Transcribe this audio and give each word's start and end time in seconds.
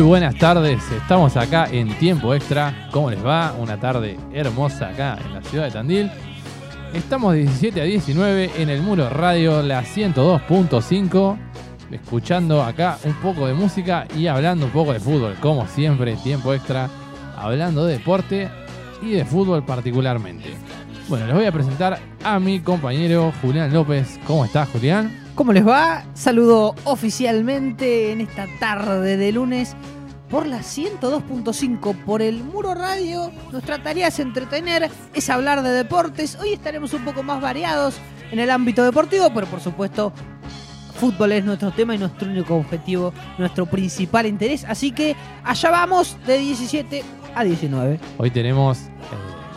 buenas 0.00 0.34
tardes, 0.36 0.80
estamos 0.90 1.36
acá 1.36 1.68
en 1.70 1.88
tiempo 1.98 2.34
extra. 2.34 2.88
¿Cómo 2.92 3.10
les 3.10 3.24
va? 3.24 3.54
Una 3.58 3.78
tarde 3.78 4.18
hermosa 4.32 4.88
acá 4.88 5.18
en 5.22 5.34
la 5.34 5.42
ciudad 5.42 5.64
de 5.66 5.70
Tandil. 5.70 6.10
Estamos 6.94 7.34
de 7.34 7.40
17 7.40 7.80
a 7.80 7.84
19 7.84 8.50
en 8.56 8.70
el 8.70 8.80
muro 8.80 9.10
radio, 9.10 9.62
la 9.62 9.82
102.5, 9.82 11.36
escuchando 11.90 12.62
acá 12.62 12.98
un 13.04 13.12
poco 13.14 13.46
de 13.46 13.54
música 13.54 14.06
y 14.16 14.28
hablando 14.28 14.66
un 14.66 14.72
poco 14.72 14.94
de 14.94 15.00
fútbol, 15.00 15.34
como 15.40 15.66
siempre, 15.66 16.16
tiempo 16.16 16.54
extra, 16.54 16.88
hablando 17.36 17.84
de 17.84 17.98
deporte 17.98 18.48
y 19.02 19.10
de 19.10 19.24
fútbol 19.26 19.64
particularmente. 19.64 20.54
Bueno, 21.08 21.26
les 21.26 21.34
voy 21.34 21.44
a 21.44 21.52
presentar 21.52 21.98
a 22.24 22.38
mi 22.38 22.60
compañero 22.60 23.32
Julián 23.42 23.72
López. 23.72 24.18
¿Cómo 24.26 24.44
estás, 24.44 24.68
Julián? 24.70 25.21
¿Cómo 25.34 25.54
les 25.54 25.66
va? 25.66 26.04
Saludo 26.12 26.74
oficialmente 26.84 28.12
en 28.12 28.20
esta 28.20 28.46
tarde 28.60 29.16
de 29.16 29.32
lunes 29.32 29.74
por 30.28 30.46
la 30.46 30.58
102.5 30.58 32.04
por 32.04 32.20
el 32.20 32.44
Muro 32.44 32.74
Radio. 32.74 33.32
Nuestra 33.50 33.82
tarea 33.82 34.08
es 34.08 34.18
entretener, 34.18 34.90
es 35.14 35.30
hablar 35.30 35.62
de 35.62 35.70
deportes. 35.70 36.36
Hoy 36.38 36.52
estaremos 36.52 36.92
un 36.92 37.06
poco 37.06 37.22
más 37.22 37.40
variados 37.40 37.96
en 38.30 38.40
el 38.40 38.50
ámbito 38.50 38.84
deportivo, 38.84 39.32
pero 39.32 39.46
por 39.46 39.60
supuesto 39.60 40.12
fútbol 41.00 41.32
es 41.32 41.44
nuestro 41.46 41.70
tema 41.70 41.94
y 41.94 41.98
nuestro 41.98 42.28
único 42.28 42.54
objetivo, 42.54 43.14
nuestro 43.38 43.64
principal 43.64 44.26
interés. 44.26 44.66
Así 44.66 44.92
que 44.92 45.16
allá 45.44 45.70
vamos 45.70 46.18
de 46.26 46.36
17 46.36 47.02
a 47.34 47.42
19. 47.42 47.98
Hoy 48.18 48.30
tenemos 48.30 48.80
eh, 48.80 48.90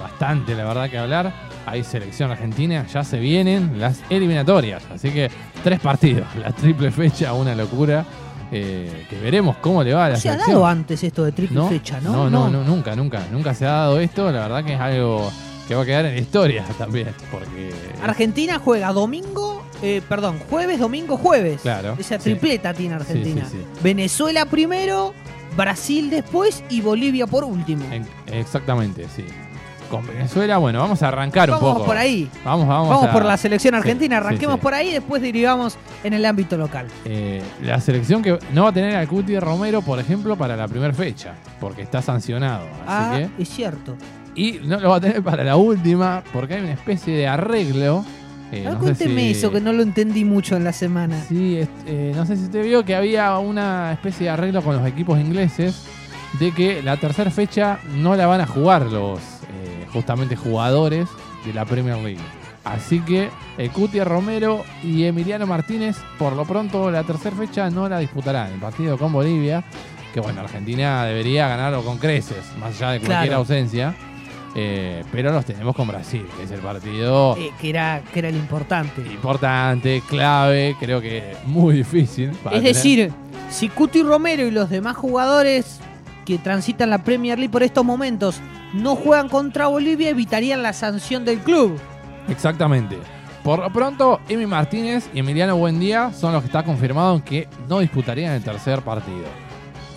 bastante, 0.01 0.55
la 0.55 0.63
verdad, 0.63 0.89
que 0.89 0.97
hablar. 0.97 1.33
Hay 1.65 1.83
selección 1.83 2.29
argentina, 2.31 2.85
ya 2.91 3.03
se 3.03 3.17
vienen 3.19 3.79
las 3.79 3.99
eliminatorias. 4.09 4.83
Así 4.93 5.09
que 5.09 5.29
tres 5.63 5.79
partidos, 5.79 6.27
la 6.39 6.51
triple 6.51 6.91
fecha, 6.91 7.33
una 7.33 7.55
locura. 7.55 8.05
eh, 8.51 9.07
que 9.09 9.17
veremos 9.19 9.57
cómo 9.57 9.83
le 9.83 9.93
va 9.93 10.05
a 10.05 10.09
la 10.09 10.15
se 10.17 10.29
ha 10.29 10.37
dado 10.37 10.67
antes 10.67 11.03
esto 11.03 11.23
de 11.25 11.31
triple 11.31 11.55
¿No? 11.57 11.67
fecha, 11.67 11.99
No, 11.99 12.11
¿no? 12.11 12.29
no, 12.29 12.49
no, 12.49 12.63
nunca, 12.63 12.95
nunca. 12.95 13.23
Nunca 13.31 13.55
se 13.55 13.65
ha 13.65 13.71
dado 13.71 13.99
esto. 13.99 14.31
La 14.31 14.41
verdad 14.41 14.63
que 14.63 14.73
es 14.75 14.79
algo 14.79 15.31
que 15.67 15.73
va 15.73 15.81
a 15.81 15.85
quedar 15.85 16.05
en 16.05 16.17
historia 16.19 16.63
también. 16.77 17.07
Porque. 17.31 17.71
Argentina 18.03 18.59
juega 18.63 18.93
domingo, 18.93 19.63
eh, 19.81 20.01
perdón, 20.07 20.37
jueves, 20.47 20.79
domingo, 20.79 21.17
jueves. 21.17 21.61
Claro, 21.63 21.95
Esa 21.97 22.17
sí. 22.19 22.23
tripleta 22.29 22.73
tiene 22.75 22.93
Argentina. 22.95 23.45
Sí, 23.45 23.57
sí, 23.57 23.63
sí. 23.63 23.79
Venezuela 23.83 24.45
primero, 24.45 25.13
Brasil 25.57 26.11
después 26.11 26.63
y 26.69 26.81
Bolivia 26.81 27.25
por 27.25 27.43
último. 27.43 27.83
en- 27.91 28.05
exactamente, 28.31 29.07
sí. 29.15 29.25
Con 29.89 30.05
Venezuela, 30.07 30.57
bueno, 30.57 30.79
vamos 30.79 31.01
a 31.03 31.07
arrancar 31.09 31.49
un 31.49 31.55
Vamos 31.57 31.73
poco. 31.73 31.85
por 31.85 31.97
ahí. 31.97 32.29
Vamos, 32.43 32.67
vamos. 32.67 32.89
Vamos 32.89 33.05
a- 33.09 33.11
por 33.13 33.23
la 33.25 33.37
selección 33.37 33.75
argentina, 33.75 34.17
sí, 34.19 34.25
arranquemos 34.25 34.55
sí. 34.55 34.61
por 34.61 34.73
ahí, 34.73 34.91
después 34.91 35.21
derivamos 35.21 35.77
en 36.03 36.13
el 36.13 36.25
ámbito 36.25 36.57
local. 36.57 36.87
Eh, 37.05 37.41
la 37.61 37.79
selección 37.79 38.21
que 38.21 38.37
no 38.53 38.63
va 38.63 38.69
a 38.69 38.73
tener 38.73 38.95
al 38.95 39.07
Cuti 39.07 39.37
Romero, 39.39 39.81
por 39.81 39.99
ejemplo, 39.99 40.35
para 40.35 40.55
la 40.55 40.67
primera 40.67 40.93
fecha, 40.93 41.33
porque 41.59 41.83
está 41.83 42.01
sancionado. 42.01 42.65
Así 42.87 42.87
ah, 42.87 43.13
que. 43.37 43.43
es 43.43 43.49
cierto. 43.49 43.95
Y 44.33 44.59
no 44.65 44.79
lo 44.79 44.89
va 44.89 44.97
a 44.97 45.01
tener 45.01 45.21
para 45.23 45.43
la 45.43 45.55
última, 45.55 46.23
porque 46.33 46.55
hay 46.55 46.61
una 46.61 46.73
especie 46.73 47.15
de 47.15 47.27
arreglo. 47.27 48.03
eh, 48.51 48.63
Ah, 48.67 48.71
no 48.71 48.75
sé 48.75 48.79
cuénteme 48.79 49.21
si- 49.21 49.31
eso, 49.31 49.51
que 49.51 49.59
no 49.61 49.71
lo 49.73 49.81
entendí 49.83 50.23
mucho 50.25 50.55
en 50.55 50.63
la 50.63 50.73
semana. 50.73 51.19
Sí, 51.27 51.59
eh, 51.87 52.11
no 52.15 52.25
sé 52.25 52.35
si 52.37 52.43
usted 52.43 52.63
vio 52.63 52.83
que 52.85 52.95
había 52.95 53.37
una 53.39 53.91
especie 53.93 54.25
de 54.25 54.29
arreglo 54.31 54.61
con 54.61 54.75
los 54.77 54.85
equipos 54.87 55.19
ingleses 55.19 55.83
de 56.39 56.51
que 56.51 56.83
la 56.83 56.97
tercera 56.97 57.31
fecha 57.31 57.79
no 57.95 58.15
la 58.15 58.27
van 58.27 58.41
a 58.41 58.45
jugar 58.45 58.83
los 58.91 59.19
justamente 59.95 60.35
jugadores 60.35 61.07
de 61.45 61.53
la 61.53 61.65
Premier 61.65 61.97
League. 61.97 62.19
Así 62.65 62.99
que 62.99 63.29
el 63.57 63.69
Cuti 63.71 63.99
Romero 64.01 64.63
y 64.83 65.03
Emiliano 65.05 65.45
Martínez, 65.47 65.97
por 66.19 66.33
lo 66.33 66.45
pronto, 66.45 66.91
la 66.91 67.03
tercera 67.03 67.35
fecha 67.35 67.69
no 67.69 67.87
la 67.87 67.99
disputarán. 67.99 68.51
El 68.53 68.59
partido 68.59 68.97
con 68.97 69.13
Bolivia, 69.13 69.63
que 70.13 70.19
bueno, 70.19 70.41
Argentina 70.41 71.05
debería 71.05 71.47
ganarlo 71.47 71.83
con 71.83 71.97
creces, 71.99 72.43
más 72.59 72.75
allá 72.75 72.91
de 72.91 72.99
cualquier 72.99 73.21
Claro. 73.27 73.35
ausencia. 73.37 73.95
Eh, 74.57 75.03
pero 75.11 75.31
los 75.33 75.43
tenemos 75.45 75.75
con 75.75 75.87
Brasil, 75.87 76.25
que 76.37 76.43
es 76.43 76.51
el 76.51 76.61
partido 76.61 77.35
Eh, 77.37 77.51
que, 77.59 77.69
era, 77.69 78.01
que 78.13 78.19
era 78.19 78.29
el 78.29 78.35
importante. 78.37 79.01
importante, 79.01 80.01
clave, 80.07 80.75
creo 80.79 81.01
que 81.01 81.35
muy 81.45 81.75
difícil. 81.75 82.29
para 82.43 82.55
Es 82.55 82.61
tener. 82.63 82.73
decir, 82.75 83.11
si 83.49 83.67
Cuti 83.69 84.01
Romero 84.01 84.43
y 84.47 84.51
los 84.51 84.69
demás 84.69 84.95
jugadores 84.95 85.79
que 86.25 86.37
transitan 86.37 86.89
la 86.89 86.99
Premier 87.03 87.37
League 87.37 87.51
por 87.51 87.63
estos 87.63 87.83
momentos 87.85 88.39
no 88.75 88.95
juegan 88.95 89.29
contra 89.29 89.67
Bolivia, 89.67 90.09
evitarían 90.09 90.61
la 90.61 90.73
sanción 90.73 91.25
del 91.25 91.39
club. 91.39 91.79
Exactamente. 92.27 92.97
Por 93.43 93.59
lo 93.59 93.71
pronto, 93.71 94.19
Emi 94.27 94.47
Martínez 94.47 95.07
y 95.13 95.19
Emiliano 95.19 95.55
Buendía 95.55 96.11
son 96.11 96.33
los 96.33 96.41
que 96.41 96.47
está 96.47 96.63
confirmado 96.63 97.23
que 97.23 97.47
no 97.69 97.79
disputarían 97.79 98.33
el 98.33 98.43
tercer 98.43 98.81
partido. 98.81 99.25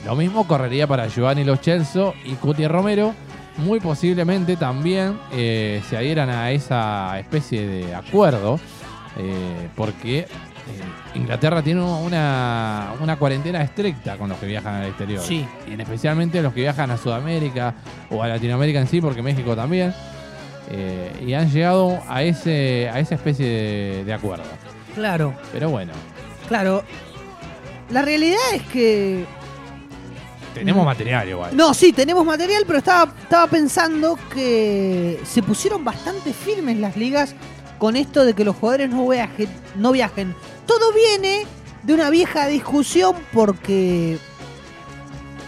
Lo 0.05 0.15
mismo 0.15 0.47
correría 0.47 0.87
para 0.87 1.09
Giovanni 1.09 1.45
Lo 1.45 1.57
Celso 1.57 2.15
y 2.25 2.35
Cuti 2.35 2.67
Romero. 2.67 3.15
Muy 3.57 3.81
posiblemente 3.81 4.57
también 4.57 5.19
eh, 5.33 5.83
se 5.89 5.97
adhieran 5.97 6.31
a 6.31 6.53
esa 6.53 7.19
especie 7.19 7.67
de 7.67 7.95
acuerdo, 7.95 8.61
eh, 9.17 9.69
porque 9.75 10.29
Inglaterra 11.15 11.63
tiene 11.63 11.83
una, 11.83 12.93
una 13.01 13.17
cuarentena 13.17 13.63
estricta 13.63 14.17
con 14.17 14.29
los 14.29 14.39
que 14.39 14.47
viajan 14.47 14.75
al 14.77 14.87
exterior. 14.87 15.23
Sí. 15.23 15.47
Y 15.69 15.73
en 15.73 15.81
especialmente 15.81 16.41
los 16.43 16.53
que 16.53 16.61
viajan 16.61 16.91
a 16.91 16.97
Sudamérica 16.97 17.75
o 18.11 18.23
a 18.23 18.29
Latinoamérica 18.29 18.79
en 18.81 18.87
sí, 18.87 19.01
porque 19.01 19.23
México 19.23 19.57
también. 19.57 19.95
Eh, 20.71 21.25
y 21.27 21.33
han 21.33 21.51
llegado 21.51 21.99
a 22.09 22.23
ese 22.23 22.91
a 22.93 23.01
esa 23.01 23.15
especie 23.15 23.47
de, 23.47 24.05
de 24.05 24.13
acuerdo. 24.13 24.45
Claro, 24.95 25.35
Pero 25.53 25.71
bueno, 25.71 25.93
claro. 26.49 26.83
La 27.91 28.03
realidad 28.03 28.37
es 28.53 28.63
que 28.65 29.25
tenemos 30.55 30.83
Mm. 30.83 30.87
material 30.87 31.29
igual. 31.29 31.57
No, 31.57 31.73
sí, 31.73 31.93
tenemos 31.93 32.25
material, 32.27 32.65
pero 32.67 32.79
estaba, 32.81 33.13
estaba 33.23 33.47
pensando 33.47 34.19
que 34.35 35.21
se 35.25 35.43
pusieron 35.43 35.85
bastante 35.85 36.33
firmes 36.35 36.77
las 36.79 36.97
ligas 36.97 37.35
con 37.79 37.97
esto 37.97 38.25
de 38.25 38.35
que 38.35 38.45
los 38.45 38.57
jugadores 38.57 38.91
no 38.91 39.09
viajen. 39.09 39.49
No 39.77 39.93
viajen. 39.93 40.35
Todo 40.69 40.93
viene 40.93 41.47
de 41.83 41.95
una 41.95 42.11
vieja 42.11 42.47
discusión 42.47 43.17
porque 43.33 44.19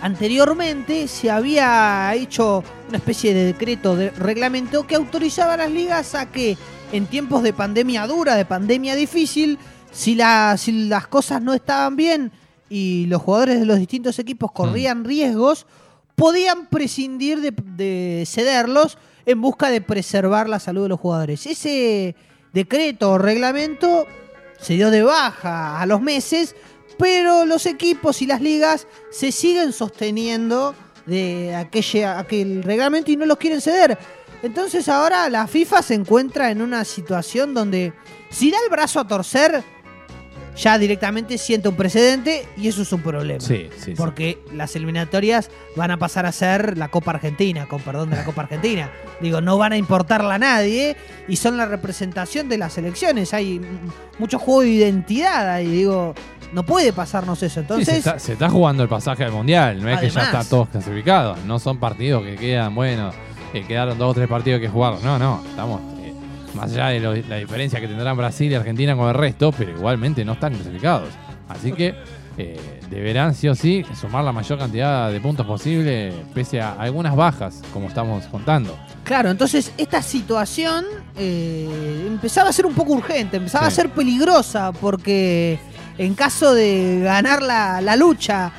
anteriormente 0.02 1.06
se 1.08 1.30
había 1.30 2.12
hecho 2.14 2.64
una 2.88 2.96
especie 2.98 3.34
de 3.34 3.44
decreto 3.44 3.94
de 3.96 4.10
reglamento 4.10 4.86
que 4.86 4.94
autorizaba 4.96 5.54
a 5.54 5.58
las 5.58 5.70
ligas 5.70 6.14
a 6.14 6.30
que 6.30 6.56
en 6.92 7.06
tiempos 7.06 7.42
de 7.42 7.52
pandemia 7.52 8.06
dura, 8.06 8.34
de 8.34 8.44
pandemia 8.46 8.96
difícil, 8.96 9.58
si, 9.92 10.14
la- 10.14 10.56
si 10.56 10.88
las 10.88 11.06
cosas 11.06 11.42
no 11.42 11.52
estaban 11.52 11.96
bien 11.96 12.32
y 12.68 13.06
los 13.06 13.20
jugadores 13.22 13.60
de 13.60 13.66
los 13.66 13.78
distintos 13.78 14.18
equipos 14.18 14.52
corrían 14.52 15.04
riesgos, 15.04 15.66
podían 16.16 16.66
prescindir 16.68 17.40
de, 17.40 17.52
de 17.76 18.24
cederlos 18.26 18.96
en 19.26 19.40
busca 19.40 19.70
de 19.70 19.80
preservar 19.82 20.48
la 20.48 20.58
salud 20.60 20.84
de 20.84 20.88
los 20.88 21.00
jugadores. 21.00 21.46
Ese 21.46 22.14
decreto 22.52 23.12
o 23.12 23.18
reglamento 23.18 24.06
se 24.60 24.74
dio 24.74 24.90
de 24.90 25.02
baja 25.02 25.80
a 25.80 25.86
los 25.86 26.00
meses, 26.00 26.54
pero 26.98 27.46
los 27.46 27.66
equipos 27.66 28.20
y 28.22 28.26
las 28.26 28.40
ligas 28.40 28.86
se 29.10 29.32
siguen 29.32 29.72
sosteniendo 29.72 30.74
de 31.06 31.54
aquel 31.54 32.62
reglamento 32.62 33.10
y 33.10 33.16
no 33.16 33.26
los 33.26 33.38
quieren 33.38 33.60
ceder. 33.60 33.98
Entonces 34.42 34.88
ahora 34.88 35.28
la 35.28 35.46
FIFA 35.46 35.82
se 35.82 35.94
encuentra 35.94 36.50
en 36.50 36.62
una 36.62 36.84
situación 36.84 37.52
donde 37.52 37.92
si 38.30 38.50
da 38.50 38.58
el 38.64 38.70
brazo 38.70 39.00
a 39.00 39.08
torcer, 39.08 39.62
ya 40.56 40.78
directamente 40.78 41.38
siente 41.38 41.68
un 41.68 41.76
precedente 41.76 42.46
y 42.56 42.68
eso 42.68 42.82
es 42.82 42.92
un 42.92 43.02
problema. 43.02 43.40
Sí, 43.40 43.68
sí, 43.76 43.82
sí. 43.84 43.94
Porque 43.96 44.38
las 44.52 44.74
eliminatorias 44.76 45.50
van 45.76 45.90
a 45.90 45.98
pasar 45.98 46.26
a 46.26 46.32
ser 46.32 46.76
la 46.76 46.88
Copa 46.88 47.12
Argentina, 47.12 47.66
con 47.66 47.80
perdón 47.80 48.10
de 48.10 48.16
la 48.16 48.24
Copa 48.24 48.42
Argentina. 48.42 48.90
Digo, 49.20 49.40
no 49.40 49.58
van 49.58 49.72
a 49.72 49.76
importarla 49.76 50.34
a 50.34 50.38
nadie 50.38 50.96
y 51.28 51.36
son 51.36 51.56
la 51.56 51.66
representación 51.66 52.48
de 52.48 52.58
las 52.58 52.76
elecciones. 52.78 53.32
Hay 53.34 53.60
mucho 54.18 54.38
juego 54.38 54.62
de 54.62 54.70
identidad 54.70 55.48
ahí. 55.48 55.66
Digo, 55.68 56.14
no 56.52 56.64
puede 56.64 56.92
pasarnos 56.92 57.42
eso. 57.42 57.60
Entonces, 57.60 57.88
se, 57.88 57.98
está, 57.98 58.18
se 58.18 58.32
está 58.34 58.48
jugando 58.50 58.82
el 58.82 58.88
pasaje 58.88 59.24
al 59.24 59.32
mundial, 59.32 59.80
no 59.82 59.88
es 59.88 60.00
que 60.00 60.10
ya 60.10 60.20
Además. 60.20 60.42
está 60.44 60.50
todos 60.50 60.68
clasificados, 60.68 61.38
no 61.44 61.58
son 61.58 61.78
partidos 61.78 62.24
que 62.24 62.36
quedan, 62.36 62.74
bueno, 62.74 63.12
que 63.52 63.64
quedaron 63.64 63.98
dos 63.98 64.10
o 64.10 64.14
tres 64.14 64.28
partidos 64.28 64.60
que 64.60 64.68
jugar, 64.68 64.94
no, 65.02 65.18
no, 65.18 65.42
estamos 65.48 65.80
más 66.54 66.72
allá 66.72 66.88
de 66.88 67.00
lo- 67.00 67.14
la 67.28 67.36
diferencia 67.36 67.80
que 67.80 67.88
tendrán 67.88 68.16
Brasil 68.16 68.50
y 68.50 68.54
Argentina 68.54 68.96
con 68.96 69.08
el 69.08 69.14
resto, 69.14 69.52
pero 69.52 69.70
igualmente 69.70 70.24
no 70.24 70.32
están 70.32 70.54
clasificados. 70.54 71.08
Así 71.48 71.72
que 71.72 71.94
eh, 72.38 72.58
deberán 72.88 73.34
sí 73.34 73.48
o 73.48 73.54
sí 73.54 73.84
sumar 74.00 74.24
la 74.24 74.32
mayor 74.32 74.58
cantidad 74.58 75.10
de 75.10 75.20
puntos 75.20 75.44
posible, 75.46 76.12
pese 76.32 76.60
a 76.60 76.72
algunas 76.72 77.14
bajas, 77.16 77.60
como 77.72 77.88
estamos 77.88 78.24
contando. 78.26 78.78
claro, 79.04 79.30
entonces 79.30 79.72
esta 79.76 80.00
situación 80.00 80.84
eh, 81.16 82.04
empezaba 82.06 82.48
a 82.48 82.52
ser 82.52 82.66
un 82.66 82.74
poco 82.74 82.92
urgente, 82.92 83.36
empezaba 83.36 83.66
a 83.66 83.70
ser 83.70 83.90
peligrosa 83.90 84.72
porque 84.72 85.58
en 85.98 86.14
caso 86.14 86.54
de 86.54 87.00
ganar 87.02 87.42
la, 87.42 87.80
la 87.80 87.96
lucha, 87.96 88.52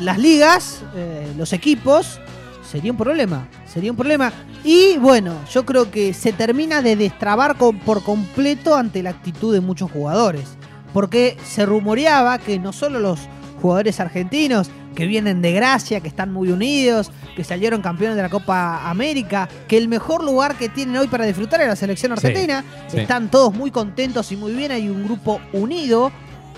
las 0.00 0.16
ligas, 0.18 0.82
eh, 0.94 1.26
los 1.36 1.52
equipos, 1.52 2.18
sería 2.62 2.92
un 2.92 2.96
problema. 2.98 3.46
Sería 3.72 3.90
un 3.90 3.96
problema. 3.96 4.32
Y 4.64 4.96
bueno, 4.98 5.34
yo 5.52 5.64
creo 5.64 5.90
que 5.90 6.12
se 6.12 6.32
termina 6.32 6.82
de 6.82 6.96
destrabar 6.96 7.56
con- 7.56 7.78
por 7.78 8.02
completo 8.02 8.74
ante 8.74 9.02
la 9.02 9.10
actitud 9.10 9.52
de 9.52 9.60
muchos 9.60 9.90
jugadores. 9.90 10.44
Porque 10.92 11.36
se 11.44 11.64
rumoreaba 11.66 12.38
que 12.38 12.58
no 12.58 12.72
solo 12.72 12.98
los 12.98 13.20
jugadores 13.62 14.00
argentinos, 14.00 14.70
que 14.96 15.06
vienen 15.06 15.40
de 15.40 15.52
gracia, 15.52 16.00
que 16.00 16.08
están 16.08 16.32
muy 16.32 16.50
unidos, 16.50 17.12
que 17.36 17.44
salieron 17.44 17.80
campeones 17.80 18.16
de 18.16 18.22
la 18.22 18.28
Copa 18.28 18.90
América, 18.90 19.48
que 19.68 19.76
el 19.78 19.86
mejor 19.86 20.24
lugar 20.24 20.56
que 20.56 20.68
tienen 20.68 20.96
hoy 20.96 21.06
para 21.06 21.24
disfrutar 21.24 21.60
es 21.60 21.68
la 21.68 21.76
selección 21.76 22.10
argentina. 22.12 22.64
sí. 22.88 22.98
Están 22.98 23.30
todos 23.30 23.54
muy 23.54 23.70
contentos 23.70 24.32
y 24.32 24.36
muy 24.36 24.52
bien, 24.52 24.72
hay 24.72 24.88
un 24.88 25.04
grupo 25.04 25.40
unido, 25.52 26.10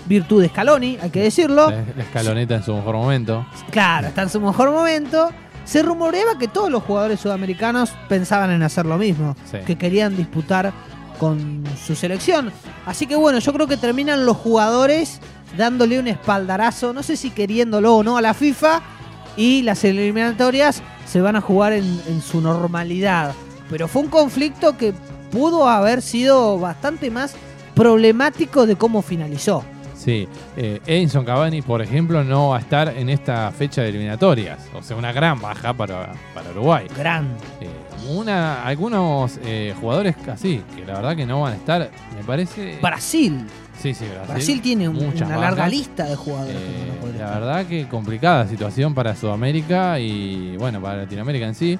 virtud 0.07 0.41
de 0.41 0.49
Scaloni, 0.49 0.97
hay 0.99 1.11
que 1.11 1.21
decirlo. 1.21 1.69
La 1.69 2.03
escaloneta 2.03 2.55
en 2.55 2.63
su 2.63 2.73
mejor 2.73 2.95
momento. 2.95 3.45
Claro, 3.69 4.07
está 4.07 4.23
en 4.23 4.29
su 4.29 4.41
mejor 4.41 4.71
momento. 4.71 5.29
Se 5.65 5.81
rumoreaba 5.81 6.37
que 6.37 6.47
todos 6.47 6.69
los 6.69 6.83
jugadores 6.83 7.19
sudamericanos 7.19 7.91
pensaban 8.09 8.51
en 8.51 8.63
hacer 8.63 8.85
lo 8.85 8.97
mismo, 8.97 9.35
Sí. 9.49 9.57
que 9.65 9.77
querían 9.77 10.15
disputar 10.17 10.73
con 11.19 11.63
su 11.85 11.95
selección. 11.95 12.51
Así 12.85 13.07
que 13.07 13.15
bueno, 13.15 13.39
yo 13.39 13.53
creo 13.53 13.67
que 13.67 13.77
terminan 13.77 14.25
los 14.25 14.35
jugadores 14.37 15.19
dándole 15.57 15.99
un 15.99 16.07
espaldarazo, 16.07 16.91
no 16.93 17.03
sé 17.03 17.15
si 17.15 17.29
queriéndolo 17.29 17.95
o 17.95 18.03
no 18.03 18.17
a 18.17 18.21
la 18.21 18.33
FIFA, 18.33 18.81
y 19.37 19.61
las 19.61 19.83
eliminatorias 19.83 20.81
se 21.05 21.21
van 21.21 21.35
a 21.35 21.41
jugar 21.41 21.73
en, 21.73 22.01
en 22.07 22.21
su 22.21 22.41
normalidad. 22.41 23.33
Pero 23.69 23.87
fue 23.87 24.01
un 24.03 24.09
conflicto 24.09 24.77
que 24.77 24.93
pudo 25.31 25.67
haber 25.69 26.01
sido 26.01 26.59
bastante 26.59 27.09
más 27.09 27.35
problemático 27.73 28.65
de 28.65 28.75
cómo 28.75 29.01
finalizó. 29.01 29.63
Sí, 30.03 30.27
eh, 30.57 30.81
Edinson 30.85 31.23
Cavani, 31.23 31.61
por 31.61 31.81
ejemplo, 31.81 32.23
no 32.25 32.49
va 32.49 32.57
a 32.57 32.59
estar 32.59 32.89
en 32.97 33.09
esta 33.09 33.49
fecha 33.51 33.81
de 33.83 33.89
eliminatorias. 33.89 34.59
O 34.73 34.81
sea, 34.83 34.97
una 34.97 35.13
gran 35.13 35.39
baja 35.39 35.73
para, 35.73 36.11
para 36.33 36.49
Uruguay. 36.51 36.87
Gran. 36.97 37.27
Eh, 37.61 37.69
una, 38.09 38.65
algunos 38.65 39.39
eh, 39.45 39.73
jugadores 39.79 40.15
así, 40.27 40.61
que 40.75 40.85
la 40.85 40.95
verdad 40.95 41.15
que 41.15 41.25
no 41.25 41.39
van 41.41 41.53
a 41.53 41.55
estar, 41.55 41.89
me 42.17 42.23
parece... 42.25 42.79
Brasil. 42.81 43.45
sí, 43.81 43.93
sí, 43.93 44.03
Brasil. 44.13 44.33
Brasil 44.33 44.61
tiene 44.61 44.89
un- 44.89 44.97
una 44.97 45.37
larga 45.37 45.69
lista 45.69 46.03
de 46.03 46.15
jugadores. 46.17 46.53
que 46.53 47.07
Eh, 47.07 47.13
no 47.13 47.19
la 47.25 47.39
verdad 47.39 47.65
que 47.65 47.87
complicada 47.87 48.45
situación 48.47 48.93
para 48.93 49.15
Sudamérica 49.15 49.99
y 49.99 50.57
bueno, 50.57 50.81
para 50.81 50.97
Latinoamérica 50.97 51.47
en 51.47 51.55
sí. 51.55 51.79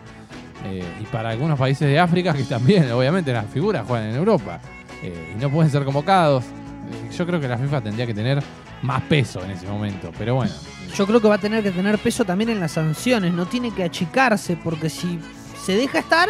y 1.01 1.03
para 1.11 1.31
algunos 1.31 1.59
países 1.59 1.89
de 1.89 1.99
África 1.99 2.31
que 2.33 2.43
también, 2.43 2.89
obviamente, 2.93 3.33
las 3.33 3.47
figuras 3.47 3.83
juegan 3.85 4.07
en 4.11 4.15
Europa 4.15 4.61
y 5.03 5.41
no 5.41 5.49
pueden 5.49 5.69
ser 5.69 5.83
convocados. 5.83 6.45
Eh, 6.91 7.09
yo 7.15 7.25
creo 7.25 7.39
que 7.39 7.47
la 7.47 7.57
FIFA 7.57 7.81
tendría 7.81 8.05
que 8.05 8.13
tener 8.13 8.41
más 8.81 9.01
peso 9.03 9.43
en 9.43 9.51
ese 9.51 9.67
momento, 9.67 10.11
pero 10.17 10.35
bueno. 10.35 10.51
Yo 10.95 11.07
creo 11.07 11.19
que 11.21 11.27
va 11.27 11.35
a 11.35 11.39
tener 11.39 11.63
que 11.63 11.71
tener 11.71 11.97
peso 11.97 12.23
también 12.25 12.49
en 12.51 12.59
las 12.59 12.73
sanciones, 12.73 13.33
no 13.33 13.45
tiene 13.45 13.71
que 13.71 13.83
achicarse, 13.83 14.57
porque 14.57 14.89
si 14.89 15.19
se 15.63 15.75
deja 15.75 15.99
estar, 15.99 16.29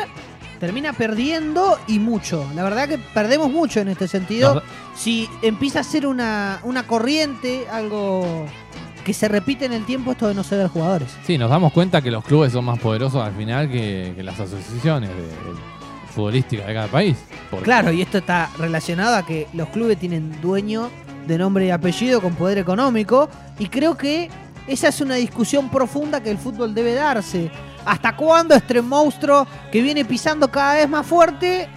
termina 0.60 0.94
perdiendo 0.94 1.78
y 1.88 2.00
mucho. 2.00 2.48
La 2.56 2.64
verdad 2.64 2.88
que 2.88 2.98
perdemos 2.98 3.52
mucho 3.52 3.80
en 3.82 3.90
este 3.90 4.08
sentido. 4.08 4.62
Si 4.96 5.28
empieza 5.42 5.82
a 5.82 5.84
ser 5.84 6.06
una, 6.08 6.60
una 6.64 6.88
corriente, 6.88 7.68
algo 7.70 8.46
que 9.04 9.14
se 9.14 9.28
repite 9.28 9.66
en 9.66 9.74
el 9.74 9.86
tiempo, 9.86 10.12
esto 10.14 10.30
de 10.30 10.34
no 10.34 10.44
ceder 10.44 10.68
jugadores. 10.70 11.10
Sí, 11.26 11.38
nos 11.38 11.50
damos 11.50 11.74
cuenta 11.74 12.02
que 12.02 12.10
los 12.10 12.24
clubes 12.24 12.54
son 12.54 12.64
más 12.64 12.80
poderosos 12.80 13.22
al 13.22 13.34
final 13.36 13.70
que, 13.70 14.14
que 14.16 14.24
las 14.24 14.40
asociaciones 14.40 15.10
de- 15.10 15.16
de- 15.24 15.73
futbolísticas 16.14 16.68
de 16.68 16.74
cada 16.74 16.88
país. 16.88 17.18
Porque- 17.50 17.66
Claro, 17.66 17.92
y 17.92 18.02
esto 18.02 18.18
está 18.20 18.50
relacionado 18.58 19.16
a 19.16 19.26
que 19.26 19.48
los 19.54 19.68
clubes 19.70 19.98
tienen 19.98 20.40
dueño 20.42 20.90
de 21.28 21.38
nombre 21.38 21.66
y 21.66 21.70
apellido 21.72 22.22
con 22.22 22.36
poder 22.36 22.58
económico 22.58 23.30
y 23.60 23.68
creo 23.68 23.96
que 23.96 24.30
esa 24.68 24.88
es 24.90 25.02
una 25.02 25.16
discusión 25.16 25.70
profunda 25.70 26.22
que 26.22 26.32
el 26.32 26.38
fútbol 26.38 26.74
debe 26.74 26.94
darse. 26.94 27.52
¿Hasta 27.86 28.16
cuándo 28.16 28.56
este 28.56 28.82
monstruo 28.82 29.46
que 29.72 29.82
viene 29.82 30.06
pisando 30.06 30.50
cada 30.50 30.76
vez 30.76 30.88
más 30.90 31.06
fuerte 31.06 31.68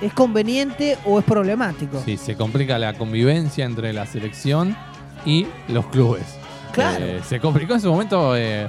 es 0.00 0.12
conveniente 0.14 0.96
o 1.04 1.18
es 1.18 1.24
problemático? 1.24 2.00
Sí, 2.04 2.16
se 2.16 2.34
complica 2.36 2.78
la 2.78 2.94
convivencia 2.94 3.64
entre 3.66 3.92
la 3.92 4.06
selección 4.06 4.74
y 5.26 5.46
los 5.68 5.86
clubes. 5.86 6.24
Claro. 6.72 7.04
Eh, 7.04 7.20
se 7.28 7.38
complicó 7.38 7.74
en 7.74 7.80
su 7.82 7.90
momento, 7.90 8.34
eh, 8.34 8.66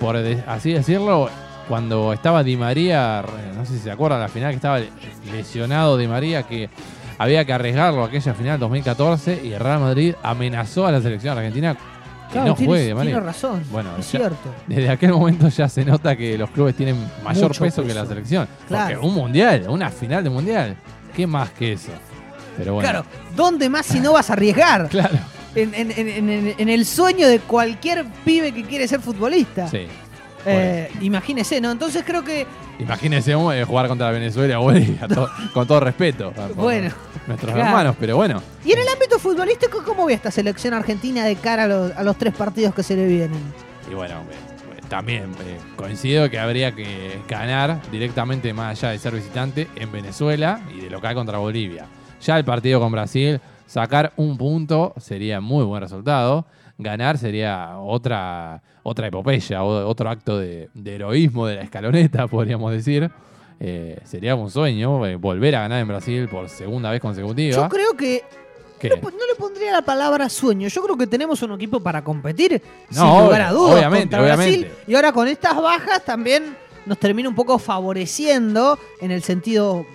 por 0.00 0.16
así 0.16 0.72
decirlo, 0.72 1.28
cuando 1.72 2.12
estaba 2.12 2.42
Di 2.44 2.54
María, 2.54 3.24
no 3.56 3.64
sé 3.64 3.72
si 3.72 3.78
se 3.78 3.90
acuerdan, 3.90 4.20
la 4.20 4.28
final 4.28 4.50
que 4.50 4.56
estaba 4.56 4.78
lesionado 5.32 5.96
Di 5.96 6.06
María, 6.06 6.42
que 6.42 6.68
había 7.16 7.46
que 7.46 7.52
arriesgarlo 7.54 8.04
aquella 8.04 8.34
final 8.34 8.60
2014 8.60 9.40
y 9.42 9.54
el 9.54 9.58
Real 9.60 9.80
Madrid 9.80 10.14
amenazó 10.22 10.86
a 10.86 10.92
la 10.92 11.00
selección 11.00 11.38
argentina 11.38 11.74
que 11.74 11.80
Claro, 12.32 12.48
no 12.48 12.56
fue 12.56 12.88
Di 12.88 12.92
tiene 12.92 13.20
razón. 13.20 13.62
Bueno, 13.70 13.88
es 13.98 14.12
ya- 14.12 14.18
cierto. 14.18 14.54
Desde 14.66 14.90
aquel 14.90 15.12
momento 15.12 15.48
ya 15.48 15.66
se 15.66 15.82
nota 15.82 16.14
que 16.14 16.36
los 16.36 16.50
clubes 16.50 16.76
tienen 16.76 16.94
mayor 17.24 17.56
peso, 17.58 17.82
que 17.82 17.94
la 17.94 18.04
selección. 18.04 18.46
Claro. 18.68 18.94
Porque 19.00 19.06
un 19.06 19.14
mundial, 19.14 19.64
una 19.70 19.88
final 19.88 20.22
de 20.24 20.28
mundial, 20.28 20.76
¿qué 21.16 21.26
más 21.26 21.52
que 21.52 21.72
eso? 21.72 21.92
Pero 22.58 22.74
bueno. 22.74 22.86
Claro, 22.86 23.06
¿dónde 23.34 23.70
más 23.70 23.86
si 23.86 23.98
no 23.98 24.12
vas 24.12 24.28
a 24.28 24.34
arriesgar? 24.34 24.88
Claro. 24.90 25.16
En, 25.54 25.74
en- 25.74 25.90
en- 25.90 26.28
en- 26.28 26.54
en 26.58 26.68
el 26.68 26.84
sueño 26.84 27.26
de 27.28 27.38
cualquier 27.38 28.04
pibe 28.26 28.52
que 28.52 28.62
quiere 28.64 28.86
ser 28.88 29.00
futbolista. 29.00 29.68
Sí. 29.68 29.86
Eh, 30.46 30.90
imagínese, 31.00 31.60
¿no? 31.60 31.70
Entonces 31.70 32.02
creo 32.06 32.24
que, 32.24 32.46
Imagínense 32.78 33.32
eh, 33.32 33.64
jugar 33.64 33.86
contra 33.86 34.10
Venezuela 34.10 34.58
Bolivia, 34.58 35.06
to- 35.14 35.28
con 35.54 35.66
todo 35.66 35.80
respeto. 35.80 36.32
por 36.32 36.54
bueno. 36.54 36.90
Nuestros 37.26 37.52
claro. 37.54 37.68
hermanos, 37.68 37.96
pero 38.00 38.16
bueno. 38.16 38.42
Y 38.64 38.72
en 38.72 38.80
el 38.80 38.88
ámbito 38.88 39.18
futbolístico, 39.18 39.84
¿cómo 39.84 40.06
ve 40.06 40.14
esta 40.14 40.30
selección 40.32 40.74
argentina 40.74 41.24
de 41.24 41.36
cara 41.36 41.64
a 41.64 41.66
los, 41.68 41.92
a 41.96 42.02
los 42.02 42.16
tres 42.16 42.34
partidos 42.34 42.74
que 42.74 42.82
se 42.82 42.96
le 42.96 43.06
vienen? 43.06 43.40
Y 43.90 43.94
bueno, 43.94 44.14
eh, 44.22 44.34
eh, 44.76 44.80
también 44.88 45.30
eh, 45.44 45.58
coincido 45.76 46.28
que 46.28 46.38
habría 46.40 46.72
que 46.74 47.20
ganar 47.28 47.80
directamente 47.92 48.52
más 48.52 48.78
allá 48.82 48.90
de 48.92 48.98
ser 48.98 49.14
visitante 49.14 49.68
en 49.76 49.92
Venezuela 49.92 50.60
y 50.76 50.80
de 50.80 50.90
local 50.90 51.14
contra 51.14 51.38
Bolivia. 51.38 51.86
Ya 52.20 52.36
el 52.36 52.44
partido 52.44 52.80
con 52.80 52.90
Brasil, 52.90 53.40
sacar 53.66 54.12
un 54.16 54.36
punto 54.36 54.92
sería 54.98 55.40
muy 55.40 55.64
buen 55.64 55.82
resultado. 55.82 56.44
Ganar 56.82 57.18
sería 57.18 57.78
otra, 57.78 58.62
otra 58.82 59.06
epopeya, 59.08 59.62
otro 59.62 60.10
acto 60.10 60.38
de, 60.38 60.68
de 60.74 60.94
heroísmo 60.94 61.46
de 61.46 61.56
la 61.56 61.62
escaloneta, 61.62 62.26
podríamos 62.28 62.72
decir. 62.72 63.10
Eh, 63.60 64.00
sería 64.04 64.34
un 64.34 64.50
sueño 64.50 65.06
eh, 65.06 65.14
volver 65.16 65.54
a 65.54 65.60
ganar 65.60 65.80
en 65.80 65.86
Brasil 65.88 66.28
por 66.28 66.48
segunda 66.48 66.90
vez 66.90 67.00
consecutiva. 67.00 67.56
Yo 67.56 67.68
creo 67.68 67.96
que 67.96 68.24
no, 68.82 68.96
no 68.96 69.26
le 69.28 69.34
pondría 69.38 69.70
la 69.72 69.82
palabra 69.82 70.28
sueño. 70.28 70.66
Yo 70.66 70.82
creo 70.82 70.96
que 70.96 71.06
tenemos 71.06 71.40
un 71.42 71.52
equipo 71.52 71.78
para 71.78 72.02
competir, 72.02 72.60
No, 72.90 72.94
sin 73.14 73.24
lugar 73.24 73.42
a 73.42 73.50
dudas, 73.52 73.74
obviamente, 73.76 74.16
contra 74.16 74.34
Brasil. 74.34 74.54
obviamente. 74.54 74.84
Y 74.90 74.94
ahora 74.96 75.12
con 75.12 75.28
estas 75.28 75.54
bajas 75.62 76.04
también 76.04 76.56
nos 76.86 76.98
termina 76.98 77.28
un 77.28 77.36
poco 77.36 77.56
favoreciendo 77.60 78.76
en 79.00 79.12
el 79.12 79.22
sentido 79.22 79.86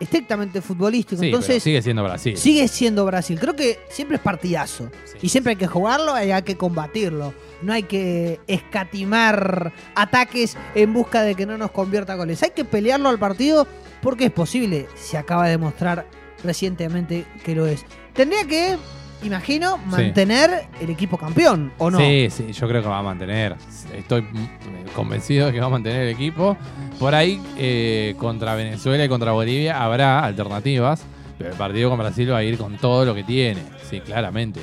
estrictamente 0.00 0.60
futbolístico. 0.60 1.20
Sí, 1.20 1.28
pero 1.28 1.38
Entonces, 1.38 1.62
sigue 1.62 1.82
siendo 1.82 2.04
Brasil. 2.04 2.36
Sigue 2.36 2.68
siendo 2.68 3.04
Brasil. 3.04 3.38
Creo 3.40 3.56
que 3.56 3.80
siempre 3.90 4.16
es 4.16 4.22
partidazo. 4.22 4.90
Sí. 5.04 5.18
Y 5.22 5.28
siempre 5.28 5.52
hay 5.52 5.56
que 5.56 5.66
jugarlo 5.66 6.12
y 6.22 6.30
hay 6.30 6.42
que 6.42 6.56
combatirlo. 6.56 7.34
No 7.62 7.72
hay 7.72 7.82
que 7.82 8.40
escatimar 8.46 9.72
ataques 9.94 10.56
en 10.74 10.92
busca 10.92 11.22
de 11.22 11.34
que 11.34 11.46
no 11.46 11.58
nos 11.58 11.70
convierta 11.70 12.14
goles. 12.14 12.42
Hay 12.42 12.50
que 12.50 12.64
pelearlo 12.64 13.08
al 13.08 13.18
partido 13.18 13.66
porque 14.00 14.26
es 14.26 14.32
posible. 14.32 14.86
Se 14.94 15.18
acaba 15.18 15.44
de 15.44 15.50
demostrar 15.52 16.06
recientemente 16.44 17.26
que 17.44 17.54
lo 17.54 17.66
es. 17.66 17.84
Tendría 18.14 18.44
que, 18.44 18.76
imagino, 19.22 19.78
mantener 19.78 20.66
el 20.80 20.90
equipo 20.90 21.16
campeón, 21.16 21.72
¿o 21.78 21.90
no? 21.90 21.98
Sí, 21.98 22.28
sí, 22.30 22.52
yo 22.52 22.68
creo 22.68 22.82
que 22.82 22.88
va 22.88 22.98
a 22.98 23.02
mantener. 23.02 23.56
Estoy 23.94 24.22
mm, 24.22 24.94
convencido 24.94 25.46
de 25.46 25.52
que 25.52 25.60
va 25.60 25.66
a 25.66 25.70
mantener 25.70 26.02
el 26.02 26.08
equipo. 26.08 26.56
Por 26.98 27.14
ahí, 27.14 27.40
eh, 27.56 28.14
contra 28.18 28.54
Venezuela 28.54 29.04
y 29.04 29.08
contra 29.08 29.32
Bolivia 29.32 29.82
habrá 29.82 30.24
alternativas, 30.24 31.04
pero 31.36 31.50
el 31.50 31.56
partido 31.56 31.90
con 31.90 31.98
Brasil 31.98 32.30
va 32.32 32.38
a 32.38 32.44
ir 32.44 32.58
con 32.58 32.76
todo 32.76 33.04
lo 33.04 33.14
que 33.14 33.24
tiene. 33.24 33.60
Sí, 33.88 34.00
claramente. 34.00 34.60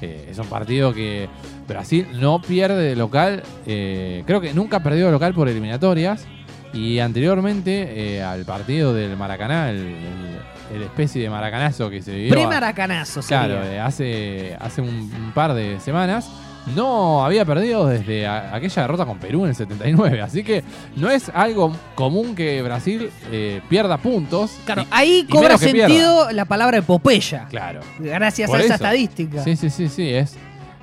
Eh, 0.00 0.28
es 0.30 0.38
un 0.38 0.46
partido 0.46 0.92
que 0.92 1.28
Brasil 1.68 2.08
no 2.14 2.40
pierde 2.42 2.82
de 2.82 2.96
local. 2.96 3.42
eh, 3.66 4.24
creo 4.26 4.40
que 4.40 4.52
nunca 4.52 4.78
ha 4.78 4.82
perdido 4.82 5.06
de 5.06 5.12
local 5.12 5.32
por 5.32 5.48
eliminatorias. 5.48 6.26
Y 6.74 6.98
anteriormente 7.00 8.16
eh, 8.16 8.22
al 8.22 8.44
partido 8.44 8.94
del 8.94 9.16
Maracaná, 9.16 9.70
el, 9.70 9.76
el- 9.78 10.42
el 10.74 10.82
especie 10.84 11.20
de 11.20 11.28
maracanazo 11.28 11.90
que 11.90 12.00
se 12.00 12.14
vivió. 12.14 12.30
Pre-maracanazo. 12.30 13.20
Claro, 13.20 13.62
eh, 13.62 13.78
hace, 13.78 14.56
hace 14.58 14.80
un, 14.80 14.88
un 14.88 15.32
par 15.34 15.52
de 15.52 15.78
semanas 15.80 16.30
no 16.74 17.22
había 17.26 17.44
perdido 17.44 17.86
desde 17.86 18.26
a- 18.26 18.54
aquella 18.54 18.80
derrota 18.82 19.04
con 19.04 19.18
Perú 19.18 19.42
en 19.42 19.50
el 19.50 19.54
79. 19.54 20.22
Así 20.22 20.42
que 20.42 20.64
no 20.96 21.10
es 21.10 21.28
algo 21.34 21.76
común 21.94 22.34
que 22.34 22.62
Brasil 22.62 23.10
eh, 23.30 23.60
pierda 23.68 23.98
puntos. 23.98 24.52
Claro, 24.64 24.82
y- 24.82 24.86
ahí 24.90 25.26
cobra 25.28 25.58
sentido 25.58 26.30
la 26.32 26.46
palabra 26.46 26.78
epopeya. 26.78 27.44
Claro. 27.50 27.80
Gracias 27.98 28.48
Por 28.48 28.58
a 28.58 28.62
esa 28.64 28.74
estadística. 28.76 29.44
Sí, 29.44 29.56
sí, 29.56 29.68
sí, 29.68 29.88
sí. 29.90 30.08
Es 30.08 30.36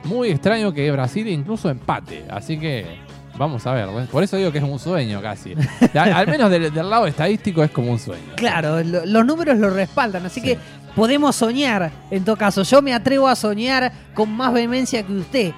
muy 0.04 0.30
extraño 0.30 0.72
que 0.72 0.92
Brasil 0.92 1.28
incluso 1.28 1.68
empate. 1.68 2.26
Así 2.30 2.60
que 2.60 2.86
vamos 3.40 3.66
a 3.66 3.74
ver. 3.74 3.88
¿ves? 3.90 4.08
Por 4.10 4.22
eso 4.24 4.38
digo 4.38 4.52
que 4.52 4.60
es 4.60 4.64
un 4.64 4.78
sueño 4.78 5.20
casi. 5.22 5.56
Al, 5.96 6.28
menos 6.28 6.52
del, 6.52 6.72
del 6.72 6.90
lado 6.90 7.08
estadístico 7.08 7.64
es 7.64 7.72
como 7.72 7.92
un 7.92 7.98
sueño. 7.98 8.34
Claro, 8.36 8.84
lo- 8.84 9.06
los 9.06 9.26
números 9.26 9.58
lo 9.58 9.72
respaldan, 9.72 10.26
así 10.28 10.42
Sí. 10.42 10.46
que 10.48 10.58
podemos 10.96 11.36
soñar 11.36 11.90
en 12.12 12.24
todo 12.24 12.36
caso. 12.36 12.62
Yo 12.64 12.82
me 12.84 12.94
atrevo 12.94 13.28
a 13.28 13.36
soñar 13.36 13.92
con 14.14 14.30
más 14.32 14.54
vehemencia 14.54 15.02
que 15.02 15.14
usted. 15.14 15.52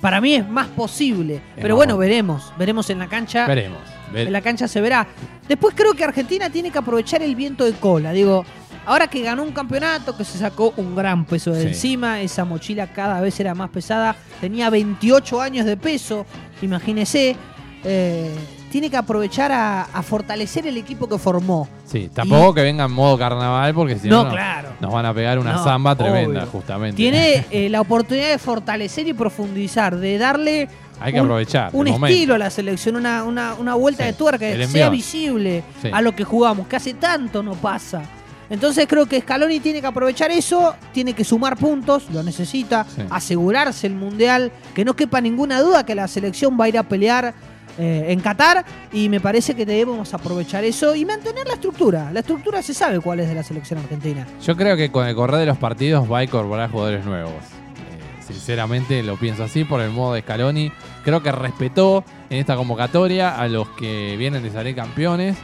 Para 0.00 0.20
mí 0.20 0.34
es 0.34 0.48
más 0.48 0.68
posible. 0.68 1.40
Pero 1.56 1.74
más 1.74 1.76
bueno, 1.76 1.96
veremos. 1.98 2.52
Veremos 2.58 2.88
en 2.90 2.98
la 3.00 3.06
cancha. 3.08 3.46
Veremos. 3.46 3.78
Ver- 4.12 4.28
En 4.28 4.32
la 4.32 4.40
cancha 4.40 4.66
se 4.66 4.80
verá. 4.80 5.06
Después 5.48 5.74
creo 5.76 5.92
que 5.92 6.04
Argentina 6.04 6.48
tiene 6.50 6.70
que 6.70 6.78
aprovechar 6.78 7.20
el 7.22 7.34
viento 7.36 7.64
de 7.64 7.72
cola. 7.72 8.12
Digo, 8.12 8.44
Ahora 8.88 9.06
que 9.06 9.20
ganó 9.20 9.42
un 9.42 9.52
campeonato, 9.52 10.16
que 10.16 10.24
se 10.24 10.38
sacó 10.38 10.72
un 10.78 10.96
gran 10.96 11.26
peso 11.26 11.52
de 11.52 11.60
Sí. 11.60 11.68
encima, 11.68 12.22
esa 12.22 12.46
mochila 12.46 12.86
cada 12.86 13.20
vez 13.20 13.38
era 13.38 13.54
más 13.54 13.68
pesada, 13.68 14.16
tenía 14.40 14.70
28 14.70 15.42
años 15.42 15.66
de 15.66 15.76
peso, 15.76 16.24
imagínese, 16.62 17.36
eh, 17.84 18.34
tiene 18.72 18.88
que 18.90 18.96
aprovechar 18.96 19.52
a, 19.52 19.82
a 19.82 20.02
fortalecer 20.02 20.66
el 20.66 20.76
equipo 20.78 21.06
que 21.08 21.18
formó. 21.18 21.68
Sí, 21.84 22.10
tampoco 22.12 22.54
que 22.54 22.62
venga 22.62 22.84
en 22.84 22.92
modo 22.92 23.18
carnaval 23.18 23.74
porque 23.74 23.98
si 23.98 24.08
no, 24.08 24.28
claro. 24.30 24.70
nos 24.80 24.90
van 24.92 25.04
a 25.06 25.12
pegar 25.12 25.38
una 25.38 25.52
No, 25.52 25.64
zamba 25.64 25.94
tremenda, 25.94 26.40
obvio. 26.40 26.50
justamente. 26.52 26.96
Tiene 26.96 27.44
eh, 27.50 27.68
la 27.68 27.80
oportunidad 27.82 28.28
de 28.30 28.38
fortalecer 28.38 29.06
y 29.06 29.12
profundizar, 29.12 29.96
de 29.96 30.16
darle 30.18 30.68
Hay 31.00 31.12
que 31.12 31.20
un- 31.20 31.26
aprovechar. 31.26 31.70
un 31.74 31.86
el 31.88 31.92
momento. 31.92 32.14
estilo 32.14 32.34
a 32.34 32.38
la 32.38 32.50
selección, 32.50 32.96
una, 32.96 33.24
una, 33.24 33.54
una 33.54 33.74
vuelta 33.74 34.04
Sí, 34.04 34.08
de 34.08 34.12
tuerca 34.14 34.38
que 34.50 34.66
sea 34.66 34.88
visible 34.90 35.62
Sí. 35.82 35.88
a 35.92 36.00
lo 36.02 36.14
que 36.16 36.24
jugamos, 36.24 36.66
que 36.68 36.76
hace 36.76 36.94
tanto 36.94 37.42
no 37.42 37.52
pasa. 37.54 38.02
Entonces 38.50 38.86
creo 38.88 39.06
que 39.06 39.20
Scaloni 39.20 39.60
tiene 39.60 39.80
que 39.80 39.86
aprovechar 39.86 40.30
eso, 40.30 40.74
tiene 40.92 41.12
que 41.12 41.24
sumar 41.24 41.56
puntos, 41.56 42.04
lo 42.12 42.22
necesita, 42.22 42.84
Sí. 42.88 43.02
asegurarse 43.10 43.86
el 43.86 43.94
Mundial, 43.94 44.50
que 44.74 44.84
no 44.84 44.94
quepa 44.96 45.20
ninguna 45.20 45.60
duda 45.60 45.84
que 45.84 45.94
la 45.94 46.08
selección 46.08 46.56
va 46.58 46.64
a 46.64 46.68
ir 46.68 46.78
a 46.78 46.82
pelear 46.82 47.34
eh, 47.80 48.06
en 48.08 48.18
Qatar 48.20 48.64
y 48.92 49.08
me 49.08 49.20
parece 49.20 49.54
que 49.54 49.64
debemos 49.64 50.12
aprovechar 50.12 50.64
eso 50.64 50.96
y 50.96 51.04
mantener 51.04 51.46
la 51.46 51.54
estructura. 51.54 52.10
La 52.12 52.20
estructura 52.20 52.60
se 52.60 52.74
sabe 52.74 52.98
cuál 53.00 53.20
es 53.20 53.28
de 53.28 53.34
la 53.36 53.42
selección 53.44 53.78
argentina. 53.78 54.26
Yo 54.42 54.56
creo 54.56 54.76
que 54.76 54.90
con 54.90 55.06
el 55.06 55.14
correr 55.14 55.38
de 55.40 55.46
los 55.46 55.58
partidos 55.58 56.10
va 56.10 56.18
a 56.18 56.24
incorporar 56.24 56.70
jugadores 56.72 57.04
nuevos. 57.04 57.30
Eh, 57.34 58.22
sinceramente 58.26 59.02
lo 59.04 59.16
pienso 59.16 59.44
así 59.44 59.62
por 59.64 59.80
el 59.80 59.90
modo 59.90 60.14
de 60.14 60.22
Scaloni. 60.22 60.72
Creo 61.04 61.22
que 61.22 61.30
respetó 61.30 62.02
en 62.30 62.38
esta 62.38 62.56
convocatoria 62.56 63.38
a 63.38 63.46
los 63.46 63.68
que 63.70 64.16
vienen 64.16 64.42
de 64.42 64.50
salir 64.50 64.74
campeones. 64.74 65.36